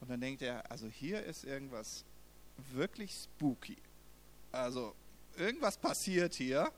[0.00, 2.04] und dann denkt er, also hier ist irgendwas
[2.72, 3.76] wirklich spooky.
[4.52, 4.94] Also
[5.36, 6.72] irgendwas passiert hier.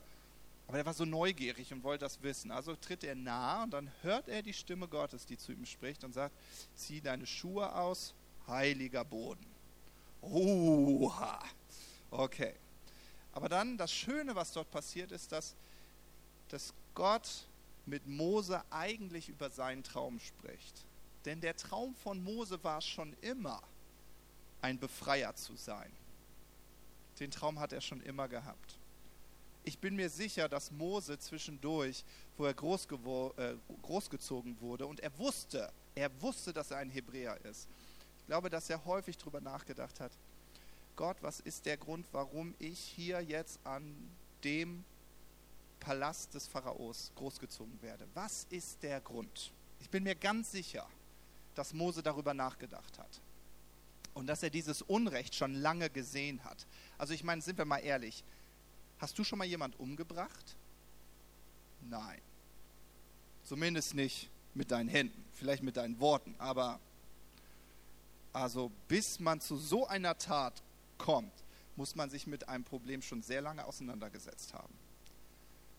[0.67, 2.51] Aber er war so neugierig und wollte das wissen.
[2.51, 6.03] Also tritt er nah und dann hört er die Stimme Gottes, die zu ihm spricht
[6.03, 6.33] und sagt,
[6.75, 8.13] zieh deine Schuhe aus,
[8.47, 9.45] heiliger Boden.
[10.21, 11.43] Oha.
[12.11, 12.53] Okay.
[13.33, 15.55] Aber dann das Schöne, was dort passiert ist, dass,
[16.47, 17.45] dass Gott
[17.85, 20.85] mit Mose eigentlich über seinen Traum spricht.
[21.25, 23.61] Denn der Traum von Mose war schon immer,
[24.61, 25.91] ein Befreier zu sein.
[27.19, 28.77] Den Traum hat er schon immer gehabt.
[29.65, 32.03] Ich bin mir sicher, dass Mose zwischendurch,
[32.37, 32.87] wo er groß
[33.37, 37.67] äh, großgezogen wurde, und er wusste, er wusste, dass er ein Hebräer ist.
[38.19, 40.11] Ich glaube, dass er häufig darüber nachgedacht hat,
[40.95, 43.95] Gott, was ist der Grund, warum ich hier jetzt an
[44.43, 44.83] dem
[45.83, 48.07] Palast des Pharaos großgezogen werde?
[48.13, 49.51] Was ist der Grund?
[49.81, 50.87] Ich bin mir ganz sicher,
[51.55, 53.21] dass Mose darüber nachgedacht hat
[54.13, 56.65] und dass er dieses Unrecht schon lange gesehen hat.
[56.97, 58.23] Also ich meine, sind wir mal ehrlich,
[58.99, 60.55] hast du schon mal jemand umgebracht?
[61.89, 62.21] Nein.
[63.43, 66.79] Zumindest nicht mit deinen Händen, vielleicht mit deinen Worten, aber
[68.31, 70.63] also bis man zu so einer Tat
[70.97, 71.33] kommt,
[71.75, 74.73] muss man sich mit einem Problem schon sehr lange auseinandergesetzt haben.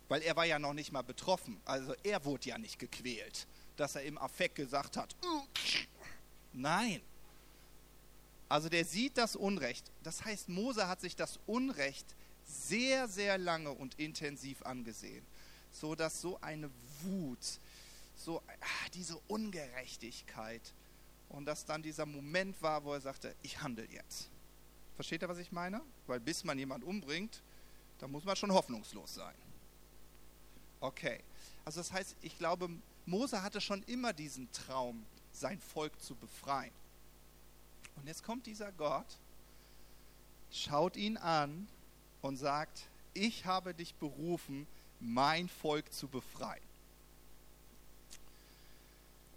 [0.09, 3.97] Weil er war ja noch nicht mal betroffen, also er wurde ja nicht gequält, dass
[3.97, 5.17] er im Affekt gesagt hat,
[6.53, 7.01] nein,
[8.49, 9.90] also der sieht das Unrecht.
[10.03, 12.07] Das heißt, Mose hat sich das Unrecht
[12.47, 15.25] sehr, sehr lange und intensiv angesehen,
[15.73, 16.71] so dass so eine
[17.03, 17.59] Wut,
[18.14, 20.75] so ach, diese Ungerechtigkeit
[21.31, 24.29] und dass dann dieser Moment war, wo er sagte, ich handle jetzt.
[24.95, 25.81] Versteht ihr, was ich meine?
[26.07, 27.43] Weil bis man jemand umbringt,
[27.99, 29.35] da muss man schon hoffnungslos sein.
[30.85, 31.18] Okay.
[31.64, 32.68] Also das heißt, ich glaube,
[33.07, 36.73] Mose hatte schon immer diesen Traum, sein Volk zu befreien.
[37.97, 39.07] Und jetzt kommt dieser Gott,
[40.53, 41.66] schaut ihn an
[42.20, 42.83] und sagt,
[43.14, 44.66] ich habe dich berufen,
[45.01, 46.62] mein Volk zu befreien.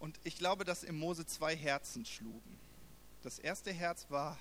[0.00, 2.58] Und ich glaube, dass im Mose zwei Herzen schlugen.
[3.22, 4.36] Das erste Herz war,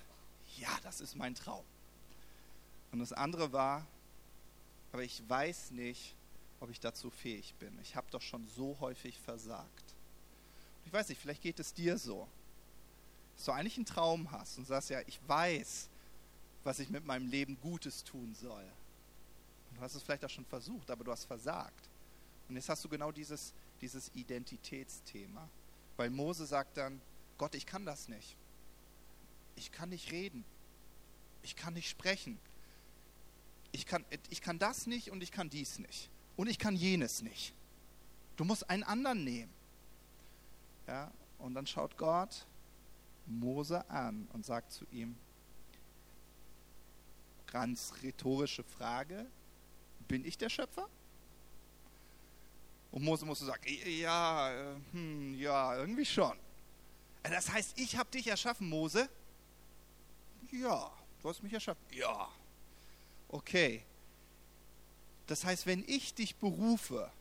[0.58, 1.64] ja, das ist mein Traum.
[2.92, 3.88] Und das andere war,
[4.92, 6.14] aber ich weiß nicht,
[6.60, 7.78] ob ich dazu fähig bin.
[7.82, 9.96] Ich habe doch schon so häufig versagt.
[10.86, 12.28] Ich weiß nicht, vielleicht geht es dir so
[13.38, 15.90] dass du eigentlich einen Traum hast und sagst, ja, ich weiß,
[16.64, 18.64] was ich mit meinem Leben Gutes tun soll.
[19.70, 21.88] Und du hast es vielleicht auch schon versucht, aber du hast versagt.
[22.50, 25.48] Und jetzt hast du genau dieses, dieses Identitätsthema.
[25.98, 27.00] Weil Mose sagt dann,
[27.38, 28.36] Gott, ich kann das nicht.
[29.56, 30.44] Ich kann nicht reden.
[31.44, 32.40] Ich kann nicht sprechen.
[33.72, 36.10] Ich kann, ich kann das nicht und ich kann dies nicht.
[36.38, 37.54] Und ich kann jenes nicht.
[38.38, 39.52] Du musst einen anderen nehmen.
[40.88, 42.46] Ja, und dann schaut Gott
[43.26, 45.18] Mose an und sagt zu ihm,
[47.48, 49.26] ganz rhetorische Frage,
[50.08, 50.88] bin ich der Schöpfer?
[52.92, 53.64] Und Mose musste sagen,
[54.00, 56.38] ja, äh, hm, ja, irgendwie schon.
[57.24, 59.10] Das heißt, ich habe dich erschaffen, Mose?
[60.52, 60.90] Ja,
[61.22, 61.84] du hast mich erschaffen.
[61.92, 62.30] Ja.
[63.28, 63.84] Okay.
[65.28, 67.12] Das heißt, wenn ich dich berufe,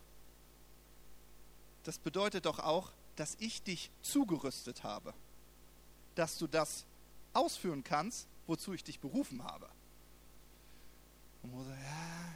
[1.85, 5.15] das bedeutet doch auch, dass ich dich zugerüstet habe
[6.17, 6.85] dass du das
[7.33, 9.69] ausführen kannst, wozu ich dich berufen habe.
[11.43, 12.31] Und Mose, ja, ja,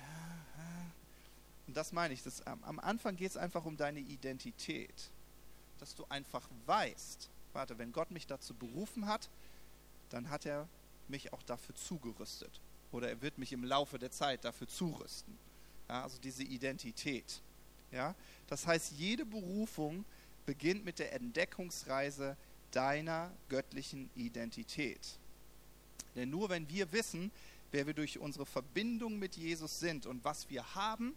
[0.59, 0.91] ja.
[1.67, 2.23] Und das meine ich.
[2.23, 5.11] Das, am, Anfang geht es einfach um deine Identität.
[5.79, 9.31] Dass du einfach weißt, warte, wenn Gott mich dazu berufen hat,
[10.11, 10.69] dann hat er
[11.09, 12.61] mich auch dafür zugerüstet.
[12.93, 15.39] Oder er wird mich im Laufe der Zeit dafür zurüsten.
[15.91, 17.43] Ja, also diese Identität.
[17.91, 18.15] Ja?
[18.47, 20.05] Das heißt, jede Berufung
[20.47, 22.37] beginnt mit der Entdeckungsreise
[22.71, 25.19] deiner göttlichen Identität.
[26.15, 27.33] Denn nur wenn wir wissen,
[27.73, 31.17] wer wir durch unsere Verbindung mit Jesus sind und was wir haben,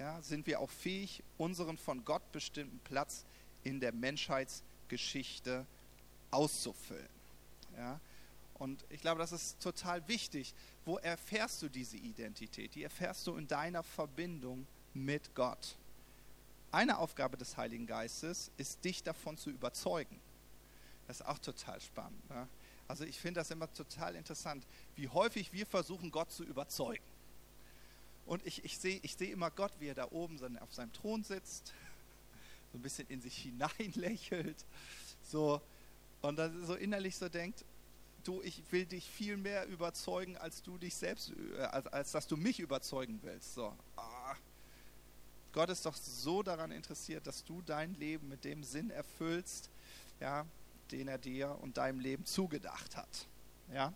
[0.00, 3.24] ja, sind wir auch fähig, unseren von Gott bestimmten Platz
[3.62, 5.64] in der Menschheitsgeschichte
[6.32, 7.08] auszufüllen.
[7.76, 8.00] Ja?
[8.54, 10.54] Und ich glaube, das ist total wichtig.
[10.84, 12.74] Wo erfährst du diese Identität?
[12.74, 15.76] Die erfährst du in deiner Verbindung mit Gott.
[16.70, 20.20] Eine Aufgabe des Heiligen Geistes ist, dich davon zu überzeugen.
[21.06, 22.30] Das ist auch total spannend.
[22.30, 22.48] Ne?
[22.88, 27.04] Also ich finde das immer total interessant, wie häufig wir versuchen, Gott zu überzeugen.
[28.26, 31.24] Und ich, ich sehe ich seh immer Gott, wie er da oben auf seinem Thron
[31.24, 31.74] sitzt,
[32.72, 34.64] so ein bisschen in sich hineinlächelt,
[35.22, 35.60] so,
[36.20, 37.64] und dann so innerlich so denkt,
[38.26, 42.26] du, ich will dich viel mehr überzeugen, als du dich selbst, äh, als, als dass
[42.26, 43.54] du mich überzeugen willst.
[43.54, 44.36] So, ah.
[45.52, 49.70] Gott ist doch so daran interessiert, dass du dein Leben mit dem Sinn erfüllst,
[50.18, 50.46] ja,
[50.90, 53.26] den er dir und deinem Leben zugedacht hat.
[53.72, 53.92] Ja?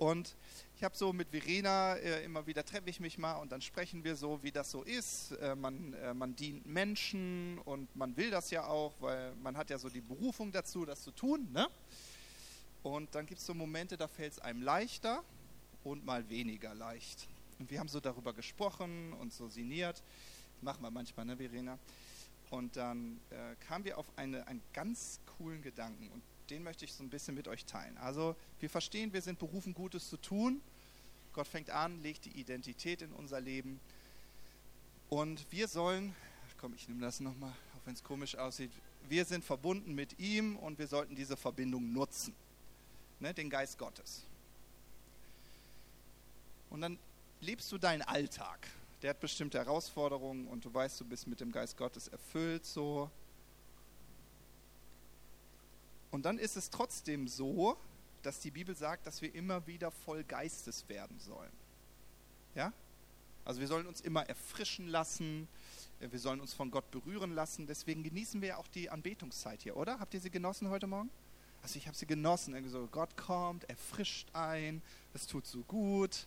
[0.00, 0.34] Und
[0.76, 4.02] ich habe so mit Verena äh, immer wieder treffe ich mich mal und dann sprechen
[4.02, 5.32] wir so, wie das so ist.
[5.32, 9.68] Äh, man, äh, man dient Menschen und man will das ja auch, weil man hat
[9.68, 11.48] ja so die Berufung dazu, das zu tun.
[11.52, 11.68] Ne?
[12.82, 15.22] Und dann gibt es so Momente, da fällt es einem leichter
[15.84, 17.28] und mal weniger leicht.
[17.58, 20.02] Und wir haben so darüber gesprochen und so sinniert.
[20.62, 21.78] Machen wir manchmal, ne, Verena?
[22.50, 26.92] Und dann äh, kamen wir auf eine, einen ganz coolen Gedanken und den möchte ich
[26.92, 27.96] so ein bisschen mit euch teilen.
[27.98, 30.60] Also wir verstehen, wir sind berufen, Gutes zu tun.
[31.32, 33.78] Gott fängt an, legt die Identität in unser Leben.
[35.08, 36.14] Und wir sollen,
[36.58, 38.72] komm, ich nehme das nochmal, auch wenn es komisch aussieht,
[39.08, 42.34] wir sind verbunden mit ihm und wir sollten diese Verbindung nutzen.
[43.20, 44.24] Ne, den Geist Gottes.
[46.70, 46.98] Und dann
[47.40, 48.68] lebst du deinen Alltag
[49.02, 53.10] der hat bestimmte Herausforderungen und du weißt, du bist mit dem Geist Gottes erfüllt so.
[56.10, 57.76] Und dann ist es trotzdem so,
[58.22, 61.52] dass die Bibel sagt, dass wir immer wieder voll Geistes werden sollen.
[62.54, 62.72] Ja?
[63.44, 65.48] Also wir sollen uns immer erfrischen lassen,
[66.00, 67.66] wir sollen uns von Gott berühren lassen.
[67.66, 69.98] Deswegen genießen wir auch die Anbetungszeit hier, oder?
[69.98, 71.10] Habt ihr sie genossen heute Morgen?
[71.62, 72.54] Also ich habe sie genossen.
[72.54, 74.82] Irgendwie so, Gott kommt, erfrischt ein,
[75.14, 76.26] es tut so gut.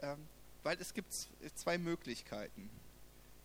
[0.00, 0.18] Ähm,
[0.62, 1.14] weil es gibt
[1.54, 2.68] zwei Möglichkeiten.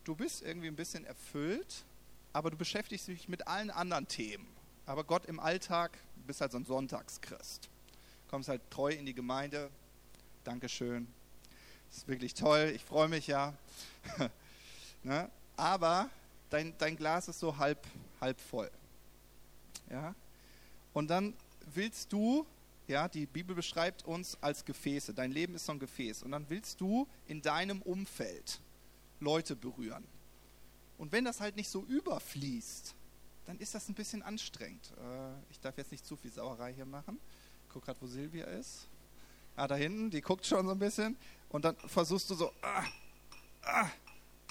[0.04, 1.86] Du bist irgendwie ein bisschen erfüllt,
[2.34, 4.48] aber du beschäftigst dich mit allen anderen Themen.
[4.88, 7.70] Aber Gott im Alltag, bist halt so ein Sonntagschrist.
[8.30, 9.70] Kommst halt treu in die Gemeinde.
[10.44, 11.08] Dankeschön.
[11.90, 12.72] Das ist wirklich toll.
[12.76, 13.54] Ich freue mich ja.
[15.04, 15.30] ne?
[15.58, 16.10] Aber
[16.50, 17.86] dein, dein Glas ist so halb,
[18.20, 18.72] halb voll.
[19.90, 20.16] Ja?
[20.94, 21.34] Und dann
[21.74, 22.46] willst du
[22.92, 25.14] ja, die Bibel beschreibt uns als Gefäße.
[25.14, 26.24] Dein Leben ist so ein Gefäß.
[26.24, 28.60] Und dann willst du in deinem Umfeld
[29.22, 30.04] Leute berühren.
[30.98, 32.94] Und wenn das halt nicht so überfließt,
[33.46, 34.92] dann ist das ein bisschen anstrengend.
[34.98, 37.18] Äh, ich darf jetzt nicht zu viel Sauerei hier machen.
[37.66, 38.88] Ich guck gerade, wo Silvia ist.
[39.56, 41.16] Ah, da hinten, die guckt schon so ein bisschen.
[41.50, 42.84] Und dann versuchst du so, ah,
[43.62, 43.90] ah,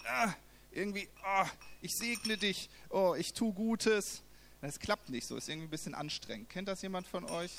[0.06, 0.32] ah,
[0.72, 1.46] irgendwie, ah,
[1.82, 4.22] ich segne dich, oh, ich tue Gutes.
[4.60, 6.50] Das klappt nicht so, ist irgendwie ein bisschen anstrengend.
[6.50, 7.52] Kennt das jemand von euch?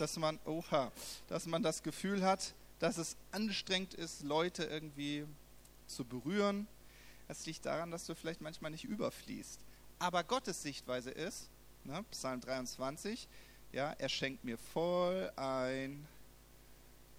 [0.00, 0.92] dass man, oha,
[1.28, 5.24] dass man das Gefühl hat, dass es anstrengend ist, Leute irgendwie
[5.86, 6.66] zu berühren.
[7.26, 9.58] Es liegt daran, dass du vielleicht manchmal nicht überfließt.
[9.98, 11.48] Aber Gottes Sichtweise ist,
[11.84, 13.26] ne, Psalm 23,
[13.72, 16.06] ja, er schenkt mir voll ein,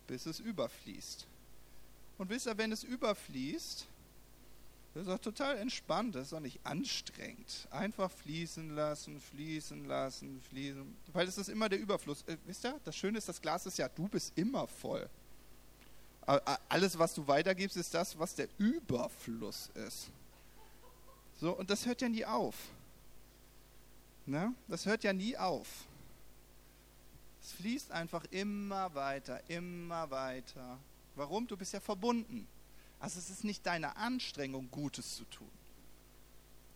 [0.07, 1.27] bis es überfließt.
[2.17, 3.85] Und wisst ihr, wenn es überfließt,
[4.93, 7.67] das ist auch total entspannt, das ist auch nicht anstrengend.
[7.69, 10.95] Einfach fließen lassen, fließen lassen, fließen.
[11.13, 12.23] Weil es ist immer der Überfluss.
[12.23, 15.07] Äh, wisst ihr, das Schöne ist, das Glas ist ja, du bist immer voll.
[16.67, 20.11] Alles, was du weitergibst, ist das, was der Überfluss ist.
[21.39, 22.55] So, und das hört ja nie auf.
[24.27, 24.53] Ne?
[24.67, 25.67] Das hört ja nie auf.
[27.41, 30.77] Es fließt einfach immer weiter, immer weiter.
[31.15, 31.47] Warum?
[31.47, 32.47] Du bist ja verbunden.
[32.99, 35.49] Also es ist nicht deine Anstrengung, Gutes zu tun.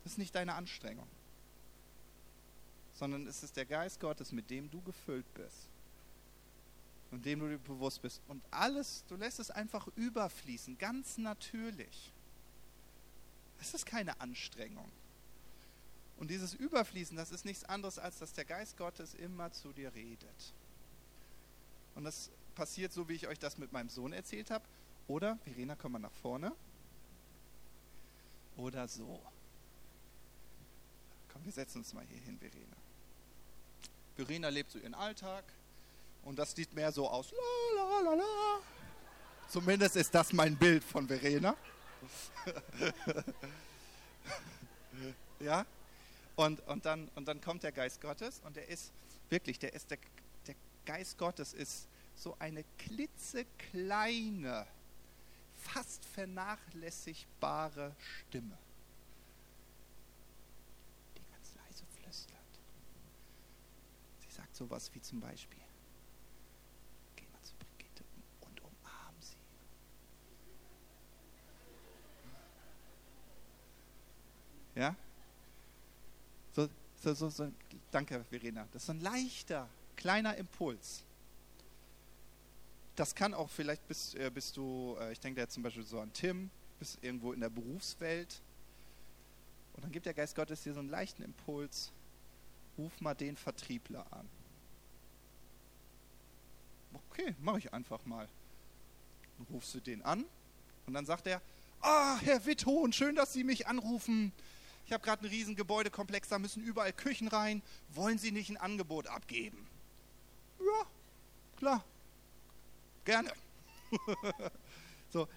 [0.06, 1.08] Es ist nicht deine Anstrengung,
[3.00, 5.68] sondern es ist der Geist Gottes, mit dem du gefüllt bist
[7.12, 8.22] und dem du dir bewusst bist.
[8.28, 12.12] Und alles, du lässt es einfach überfließen, ganz natürlich.
[13.62, 14.92] Es ist keine Anstrengung.
[16.18, 19.94] Und dieses Überfließen, das ist nichts anderes, als dass der Geist Gottes immer zu dir
[19.94, 20.54] redet.
[21.96, 24.66] Und das passiert so, wie ich euch das mit meinem Sohn erzählt habe.
[25.08, 26.52] Oder, Verena, komm mal nach vorne.
[28.58, 29.22] Oder so.
[31.32, 32.78] Komm, wir setzen uns mal hier hin, Verena.
[34.16, 35.44] Verena lebt so ihren Alltag
[36.24, 37.32] und das sieht mehr so aus.
[37.76, 38.60] La, la, la.
[39.50, 41.56] Zumindest ist das mein Bild von Verena.
[45.40, 45.66] ja?
[46.36, 48.92] Und, und, dann, und dann kommt der Geist Gottes und der ist
[49.30, 50.00] wirklich, der ist der,
[50.48, 54.66] der Geist Gottes ist so eine klitzekleine,
[55.64, 58.58] fast vernachlässigbare Stimme,
[61.18, 62.38] die ganz leise flüstert.
[64.20, 65.62] Sie sagt sowas wie zum Beispiel,
[67.16, 68.04] geh mal zu Brigitte
[68.42, 69.38] und umarm sie.
[74.76, 74.96] Ja?
[76.52, 76.70] So,
[77.02, 77.52] so, so, so,
[77.92, 78.68] danke, Verena.
[78.74, 81.04] Das ist ein leichter, kleiner Impuls
[82.96, 86.00] das kann auch, vielleicht bist, äh, bist du, äh, ich denke jetzt zum Beispiel so
[86.00, 88.42] an Tim, bist irgendwo in der Berufswelt
[89.74, 91.92] und dann gibt der Geist Gottes dir so einen leichten Impuls,
[92.78, 94.28] ruf mal den Vertriebler an.
[97.10, 98.28] Okay, mache ich einfach mal.
[99.38, 100.26] Dann rufst du den an
[100.86, 101.42] und dann sagt er,
[101.82, 104.32] ah, Herr Witthon, schön, dass Sie mich anrufen.
[104.86, 107.62] Ich habe gerade einen riesen Gebäudekomplex, da müssen überall Küchen rein.
[107.90, 109.68] Wollen Sie nicht ein Angebot abgeben?
[110.60, 110.88] Ja,
[111.58, 111.84] klar,
[113.04, 113.32] Gerne.
[115.10, 115.28] so,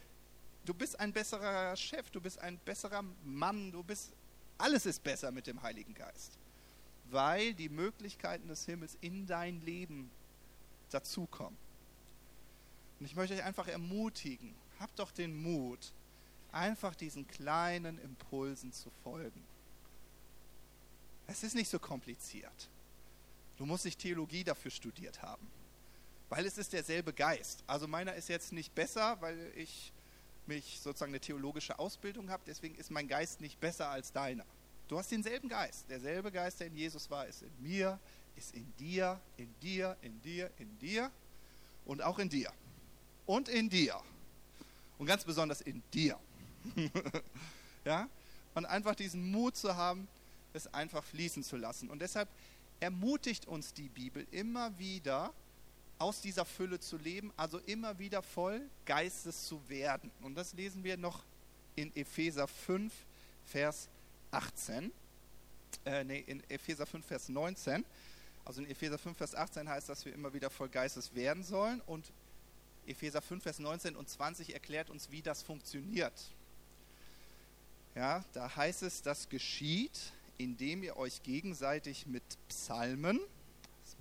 [0.65, 4.13] du bist ein besserer Chef, du bist ein besserer Mann, du bist,
[4.59, 6.39] alles ist besser mit dem Heiligen Geist,
[7.11, 10.11] weil die Möglichkeiten des Himmels in dein Leben
[10.91, 11.59] dazukommen.
[12.99, 15.93] Und ich möchte euch einfach ermutigen, habt doch den Mut,
[16.53, 19.45] einfach diesen kleinen Impulsen zu folgen.
[21.27, 22.71] Es ist nicht so kompliziert.
[23.57, 25.47] Du musst nicht Theologie dafür studiert haben.
[26.29, 27.63] Weil es ist derselbe Geist.
[27.67, 29.93] Also meiner ist jetzt nicht besser, weil ich
[30.47, 32.43] mich sozusagen eine theologische Ausbildung habe.
[32.47, 34.45] Deswegen ist mein Geist nicht besser als deiner.
[34.89, 35.89] Du hast denselben Geist.
[35.89, 37.99] Derselbe Geist, der in Jesus war, ist in mir,
[38.37, 41.11] ist in dir, in dir, in dir, in dir
[41.85, 42.53] und auch in dir.
[43.25, 44.01] Und in dir.
[44.99, 46.19] Und ganz besonders in dir.
[47.85, 48.09] ja?
[48.55, 50.09] Und einfach diesen Mut zu haben,
[50.53, 51.91] es einfach fließen zu lassen.
[51.91, 52.29] Und deshalb
[52.81, 55.33] ermutigt uns die Bibel immer wieder,
[55.99, 60.11] aus dieser Fülle zu leben, also immer wieder voll Geistes zu werden.
[60.23, 61.23] Und das lesen wir noch
[61.75, 62.93] in Epheser 5,
[63.47, 63.89] Vers
[64.31, 64.93] 18.
[65.85, 67.85] Äh, nee, in Epheser 5, Vers 19.
[68.45, 71.81] Also in Epheser 5, Vers 18 heißt, dass wir immer wieder voll Geistes werden sollen.
[71.87, 72.13] Und
[72.87, 76.13] Epheser 5, Vers 19 und 20 erklärt uns, wie das funktioniert.
[77.95, 83.19] Ja, da heißt es, das geschieht, indem ihr euch gegenseitig mit Psalmen,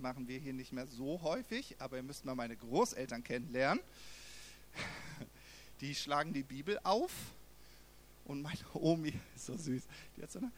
[0.00, 3.82] machen wir hier nicht mehr so häufig, aber ihr müsst mal meine Großeltern kennenlernen.
[5.80, 7.12] Die schlagen die Bibel auf
[8.24, 9.82] und meine Omi ist so süß.
[10.16, 10.50] Die hat so eine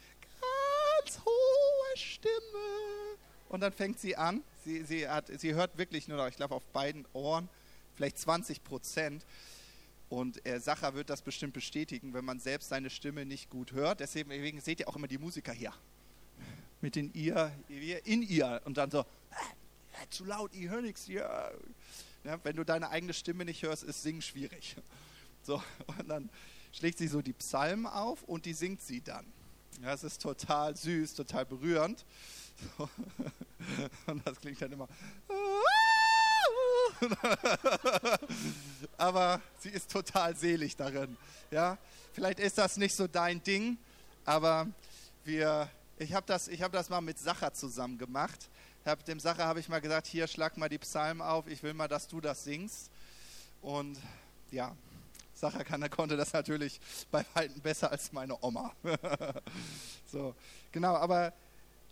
[1.05, 2.33] ganz hohe Stimme.
[3.48, 4.42] Und dann fängt sie an.
[4.64, 7.48] Sie, sie, hat, sie hört wirklich nur noch, ich glaube, auf beiden Ohren,
[7.96, 9.24] vielleicht 20 Prozent.
[10.09, 14.01] Und äh, Sacher wird das bestimmt bestätigen, wenn man selbst seine Stimme nicht gut hört.
[14.01, 15.72] Deswegen seht ihr auch immer die Musiker hier.
[16.81, 17.53] Mit den ihr,
[18.05, 18.62] in ihr.
[18.64, 19.05] Und dann so, äh,
[20.11, 21.07] zu laut, ich höre nichts.
[21.09, 21.51] Ja.
[22.25, 22.38] ja.
[22.45, 24.77] wenn du deine eigene Stimme nicht hörst, ist Singen schwierig.
[25.43, 25.62] So,
[25.99, 26.31] und dann
[26.73, 29.27] schlägt sie so die Psalmen auf und die singt sie dann.
[29.83, 32.05] Ja, es ist total süß, total berührend.
[32.77, 32.88] So.
[34.07, 34.88] Und das klingt dann immer.
[38.97, 41.17] aber sie ist total selig darin.
[41.51, 41.79] Ja,
[42.12, 43.79] vielleicht ist das nicht so dein Ding,
[44.25, 44.67] aber
[45.25, 48.49] wir, ich habe das, ich das mal mit Sacher zusammen gemacht
[48.89, 51.75] hab, dem Sache habe ich mal gesagt, hier schlag mal die Psalmen auf, ich will
[51.75, 52.91] mal, dass du das singst.
[53.61, 53.99] Und
[54.51, 54.75] ja,
[55.35, 56.81] Sacher kann, konnte das natürlich
[57.11, 58.73] bei weitem besser als meine Oma.
[60.07, 60.35] so,
[60.73, 61.35] genau, aber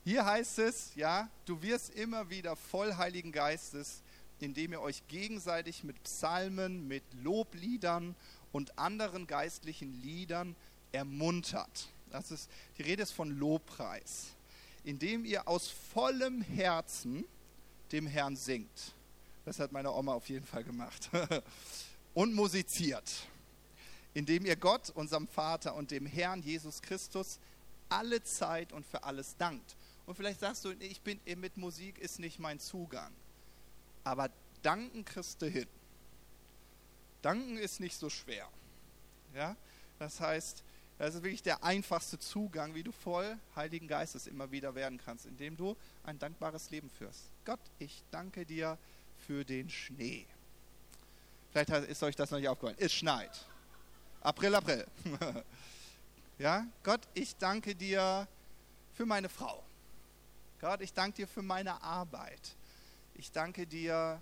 [0.05, 4.03] hier heißt es, ja, du wirst immer wieder voll Heiligen Geistes,
[4.41, 8.15] indem ihr euch gegenseitig mit Psalmen, mit Lobliedern
[8.53, 10.57] und anderen geistlichen Liedern
[10.93, 11.89] ermuntert.
[12.11, 14.37] Das ist, die Rede ist von Lobpreis
[14.87, 17.25] indem ihr aus vollem Herzen
[17.91, 18.95] dem Herrn singt.
[19.45, 21.11] Das hat meine Oma auf jeden Fall gemacht.
[22.15, 23.27] und musiziert.
[24.15, 27.41] Indem ihr Gott, unserem Vater und dem Herrn Jesus Christus
[27.89, 29.77] alle Zeit und für alles dankt.
[30.07, 33.13] Und vielleicht sagst du, ich bin mit Musik ist nicht mein Zugang.
[34.05, 34.31] Aber
[34.63, 35.67] danken kriegst du hin.
[37.23, 38.49] Danken ist nicht so schwer.
[39.35, 39.57] Ja?
[39.99, 40.63] Das heißt,
[40.99, 45.27] das ist wirklich der einfachste Zugang, wie du voll Heiligen Geistes immer wieder werden kannst,
[45.27, 47.31] indem du ein dankbares Leben führst.
[47.45, 48.79] Gott, ich danke dir
[49.27, 50.27] für den Schnee.
[51.53, 52.77] Vielleicht ist euch das noch nicht aufgefallen.
[52.79, 53.45] Es schneit.
[54.23, 54.87] April, April.
[56.39, 58.27] ja, Gott, ich danke dir
[58.95, 59.63] für meine Frau.
[60.61, 62.57] Gott, ich danke dir für meine Arbeit.
[63.15, 64.21] Ich danke dir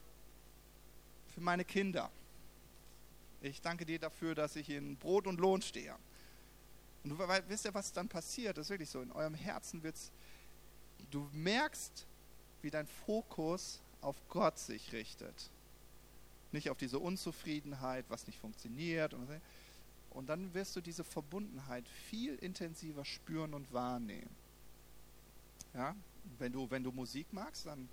[1.34, 2.10] für meine Kinder.
[3.40, 5.96] Ich danke dir dafür, dass ich in Brot und Lohn stehe.
[7.04, 8.56] Und du wisst ja, was dann passiert?
[8.56, 9.02] Das ist wirklich so.
[9.02, 10.10] In eurem Herzen wird's.
[11.10, 12.06] Du merkst,
[12.62, 15.50] wie dein Fokus auf Gott sich richtet.
[16.50, 19.12] Nicht auf diese Unzufriedenheit, was nicht funktioniert.
[19.12, 19.28] Und,
[20.10, 24.34] und dann wirst du diese Verbundenheit viel intensiver spüren und wahrnehmen.
[25.74, 25.94] Ja?
[26.38, 27.88] Wenn, du, wenn du Musik magst, dann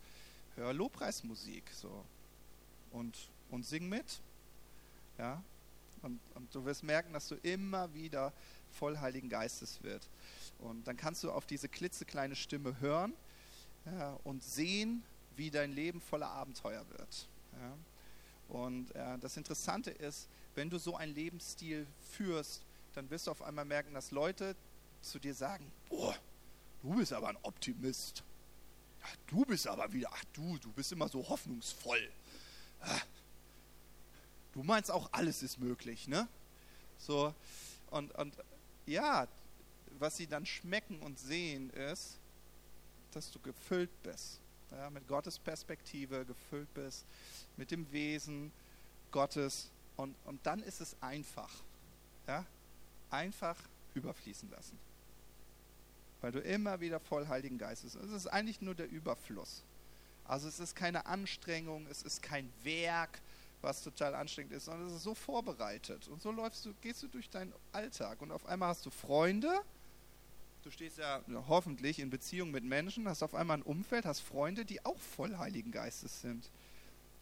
[0.55, 1.69] hör Lobpreismusik.
[1.73, 2.05] So.
[2.91, 4.21] Und, und sing mit.
[5.17, 5.43] Ja?
[6.01, 8.33] Und, und du wirst merken, dass du immer wieder
[8.71, 10.09] voll Heiligen Geistes wird.
[10.59, 13.13] Und dann kannst du auf diese klitzekleine Stimme hören
[13.85, 15.03] ja, und sehen,
[15.35, 17.27] wie dein Leben voller Abenteuer wird.
[17.59, 17.77] Ja.
[18.49, 23.41] Und äh, das Interessante ist, wenn du so einen Lebensstil führst, dann wirst du auf
[23.41, 24.55] einmal merken, dass Leute
[25.01, 26.15] zu dir sagen, boah,
[26.81, 28.23] du bist aber ein Optimist.
[29.03, 32.11] Ach, du bist aber wieder, ach du, du bist immer so hoffnungsvoll.
[32.81, 33.05] Ach,
[34.53, 36.27] du meinst auch, alles ist möglich, ne?
[36.97, 37.33] So,
[37.89, 38.35] und, und
[38.85, 39.27] ja,
[39.99, 42.17] was sie dann schmecken und sehen, ist,
[43.11, 44.39] dass du gefüllt bist.
[44.71, 47.05] Ja, mit Gottes Perspektive gefüllt bist,
[47.57, 48.51] mit dem Wesen
[49.11, 49.69] Gottes.
[49.97, 51.51] Und, und dann ist es einfach.
[52.27, 52.45] Ja?
[53.09, 53.57] Einfach
[53.93, 54.79] überfließen lassen.
[56.21, 58.05] Weil du immer wieder voll Heiligen Geistes bist.
[58.05, 59.63] Es ist eigentlich nur der Überfluss.
[60.23, 63.19] Also es ist keine Anstrengung, es ist kein Werk,
[63.61, 66.07] was total anstrengend ist, sondern es ist so vorbereitet.
[66.07, 69.61] Und so läufst du, gehst du durch deinen Alltag und auf einmal hast du Freunde.
[70.63, 74.63] Du stehst ja hoffentlich in Beziehung mit Menschen, hast auf einmal ein Umfeld, hast Freunde,
[74.63, 76.51] die auch voll Heiligen Geistes sind.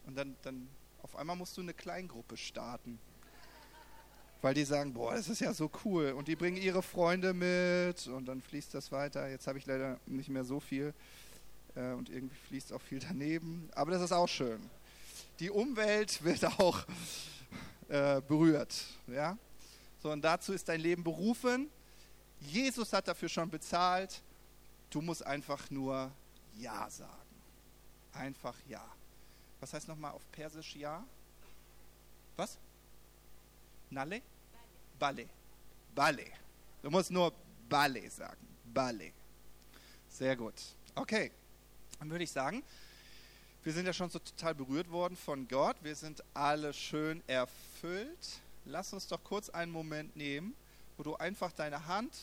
[0.06, 0.68] Und dann, dann
[1.02, 2.98] auf einmal musst du eine Kleingruppe starten.
[4.42, 6.12] Weil die sagen, boah, das ist ja so cool.
[6.12, 9.28] Und die bringen ihre Freunde mit und dann fließt das weiter.
[9.28, 10.94] Jetzt habe ich leider nicht mehr so viel.
[11.74, 13.68] Äh, und irgendwie fließt auch viel daneben.
[13.74, 14.60] Aber das ist auch schön
[15.40, 16.84] die Umwelt wird auch
[17.88, 18.74] äh, berührt.
[19.06, 19.36] Ja?
[20.02, 21.70] So, und dazu ist dein Leben berufen.
[22.40, 24.22] Jesus hat dafür schon bezahlt.
[24.90, 26.12] Du musst einfach nur
[26.58, 27.10] Ja sagen.
[28.12, 28.84] Einfach Ja.
[29.60, 31.04] Was heißt nochmal auf Persisch Ja?
[32.36, 32.58] Was?
[33.90, 34.22] Nalle?
[34.98, 35.28] Balle.
[35.94, 36.26] Balle.
[36.82, 37.32] Du musst nur
[37.68, 38.46] Balle sagen.
[38.64, 39.12] Balle.
[40.08, 40.54] Sehr gut.
[40.94, 41.30] Okay.
[41.98, 42.62] Dann würde ich sagen,
[43.62, 45.76] wir sind ja schon so total berührt worden von Gott.
[45.82, 48.40] Wir sind alle schön erfüllt.
[48.64, 50.54] Lass uns doch kurz einen Moment nehmen,
[50.96, 52.16] wo du einfach deine Hand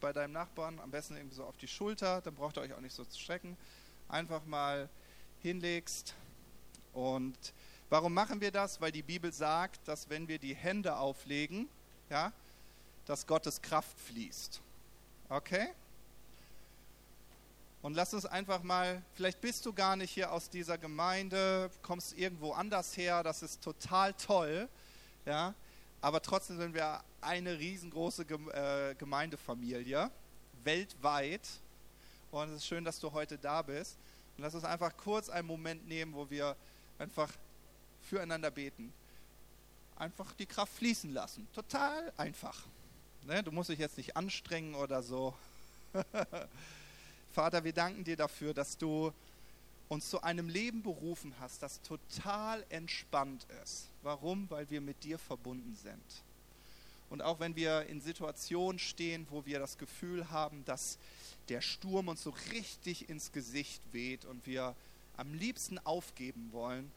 [0.00, 2.80] bei deinem Nachbarn, am besten irgendwie so auf die Schulter, dann braucht ihr euch auch
[2.80, 3.58] nicht so zu strecken,
[4.08, 4.88] einfach mal
[5.42, 6.14] hinlegst.
[6.94, 7.36] Und
[7.90, 8.80] warum machen wir das?
[8.80, 11.68] Weil die Bibel sagt, dass wenn wir die Hände auflegen,
[12.08, 12.32] ja,
[13.04, 14.62] dass Gottes Kraft fließt.
[15.28, 15.68] Okay?
[17.82, 22.16] Und lass uns einfach mal, vielleicht bist du gar nicht hier aus dieser Gemeinde, kommst
[22.16, 24.68] irgendwo anders her, das ist total toll,
[25.24, 25.54] ja,
[26.02, 30.10] aber trotzdem sind wir eine riesengroße äh, Gemeindefamilie,
[30.64, 31.46] weltweit.
[32.30, 33.96] Und es ist schön, dass du heute da bist.
[34.36, 36.56] Und lass uns einfach kurz einen Moment nehmen, wo wir
[36.98, 37.30] einfach
[38.02, 38.92] füreinander beten.
[39.96, 41.46] Einfach die Kraft fließen lassen.
[41.52, 42.62] Total einfach.
[43.24, 43.42] Ne?
[43.42, 45.34] Du musst dich jetzt nicht anstrengen oder so.
[47.32, 49.12] Vater, wir danken dir dafür, dass du
[49.88, 53.88] uns zu einem Leben berufen hast, das total entspannt ist.
[54.02, 54.48] Warum?
[54.50, 56.22] Weil wir mit dir verbunden sind.
[57.08, 60.98] Und auch wenn wir in Situationen stehen, wo wir das Gefühl haben, dass
[61.48, 64.76] der Sturm uns so richtig ins Gesicht weht und wir
[65.16, 66.90] am liebsten aufgeben wollen,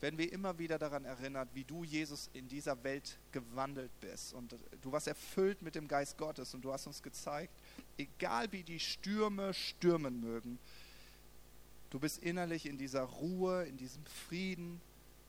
[0.00, 4.34] werden wir immer wieder daran erinnert, wie du, Jesus, in dieser Welt gewandelt bist.
[4.34, 7.52] Und du warst erfüllt mit dem Geist Gottes und du hast uns gezeigt,
[7.98, 10.58] egal wie die Stürme stürmen mögen,
[11.90, 14.80] du bist innerlich in dieser Ruhe, in diesem Frieden,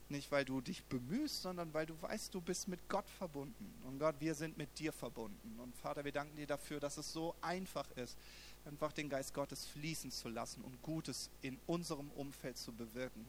[0.10, 3.74] nicht weil du dich bemühst, sondern weil du weißt, du bist mit Gott verbunden.
[3.86, 5.60] Und Gott, wir sind mit dir verbunden.
[5.60, 8.18] Und Vater, wir danken dir dafür, dass es so einfach ist,
[8.66, 13.26] einfach den Geist Gottes fließen zu lassen und Gutes in unserem Umfeld zu bewirken.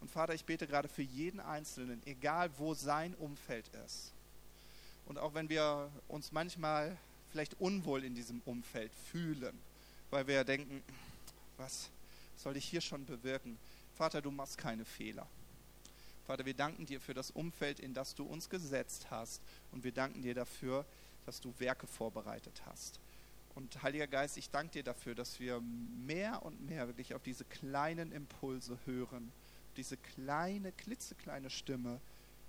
[0.00, 4.12] Und Vater, ich bete gerade für jeden Einzelnen, egal wo sein Umfeld ist.
[5.06, 6.96] Und auch wenn wir uns manchmal
[7.30, 9.58] vielleicht unwohl in diesem Umfeld fühlen,
[10.10, 10.82] weil wir ja denken,
[11.56, 11.90] was
[12.36, 13.58] soll ich hier schon bewirken?
[13.96, 15.26] Vater, du machst keine Fehler.
[16.26, 19.40] Vater, wir danken dir für das Umfeld, in das du uns gesetzt hast.
[19.72, 20.84] Und wir danken dir dafür,
[21.26, 23.00] dass du Werke vorbereitet hast.
[23.54, 27.44] Und Heiliger Geist, ich danke dir dafür, dass wir mehr und mehr wirklich auf diese
[27.44, 29.32] kleinen Impulse hören
[29.78, 32.00] diese kleine, klitzekleine Stimme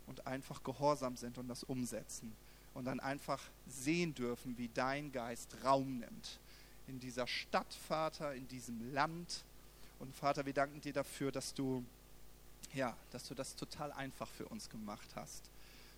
[0.07, 2.35] und einfach gehorsam sind und das umsetzen
[2.79, 6.39] und dann einfach sehen dürfen, wie dein Geist Raum nimmt
[6.87, 9.43] in dieser Stadt, Vater, in diesem Land.
[9.99, 11.83] Und Vater, wir danken dir dafür, dass du
[12.73, 15.49] ja, dass du das total einfach für uns gemacht hast.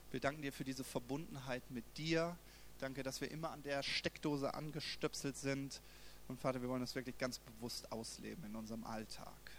[0.10, 2.36] Wir danken dir für diese Verbundenheit mit dir.
[2.80, 5.82] Danke, dass wir immer an der Steckdose angestöpselt sind.
[6.28, 9.52] Und Vater, wir wollen das wirklich ganz bewusst ausleben in unserem Alltag.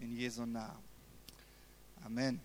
[0.00, 0.82] In Jesu Namen.
[2.04, 2.40] Amen.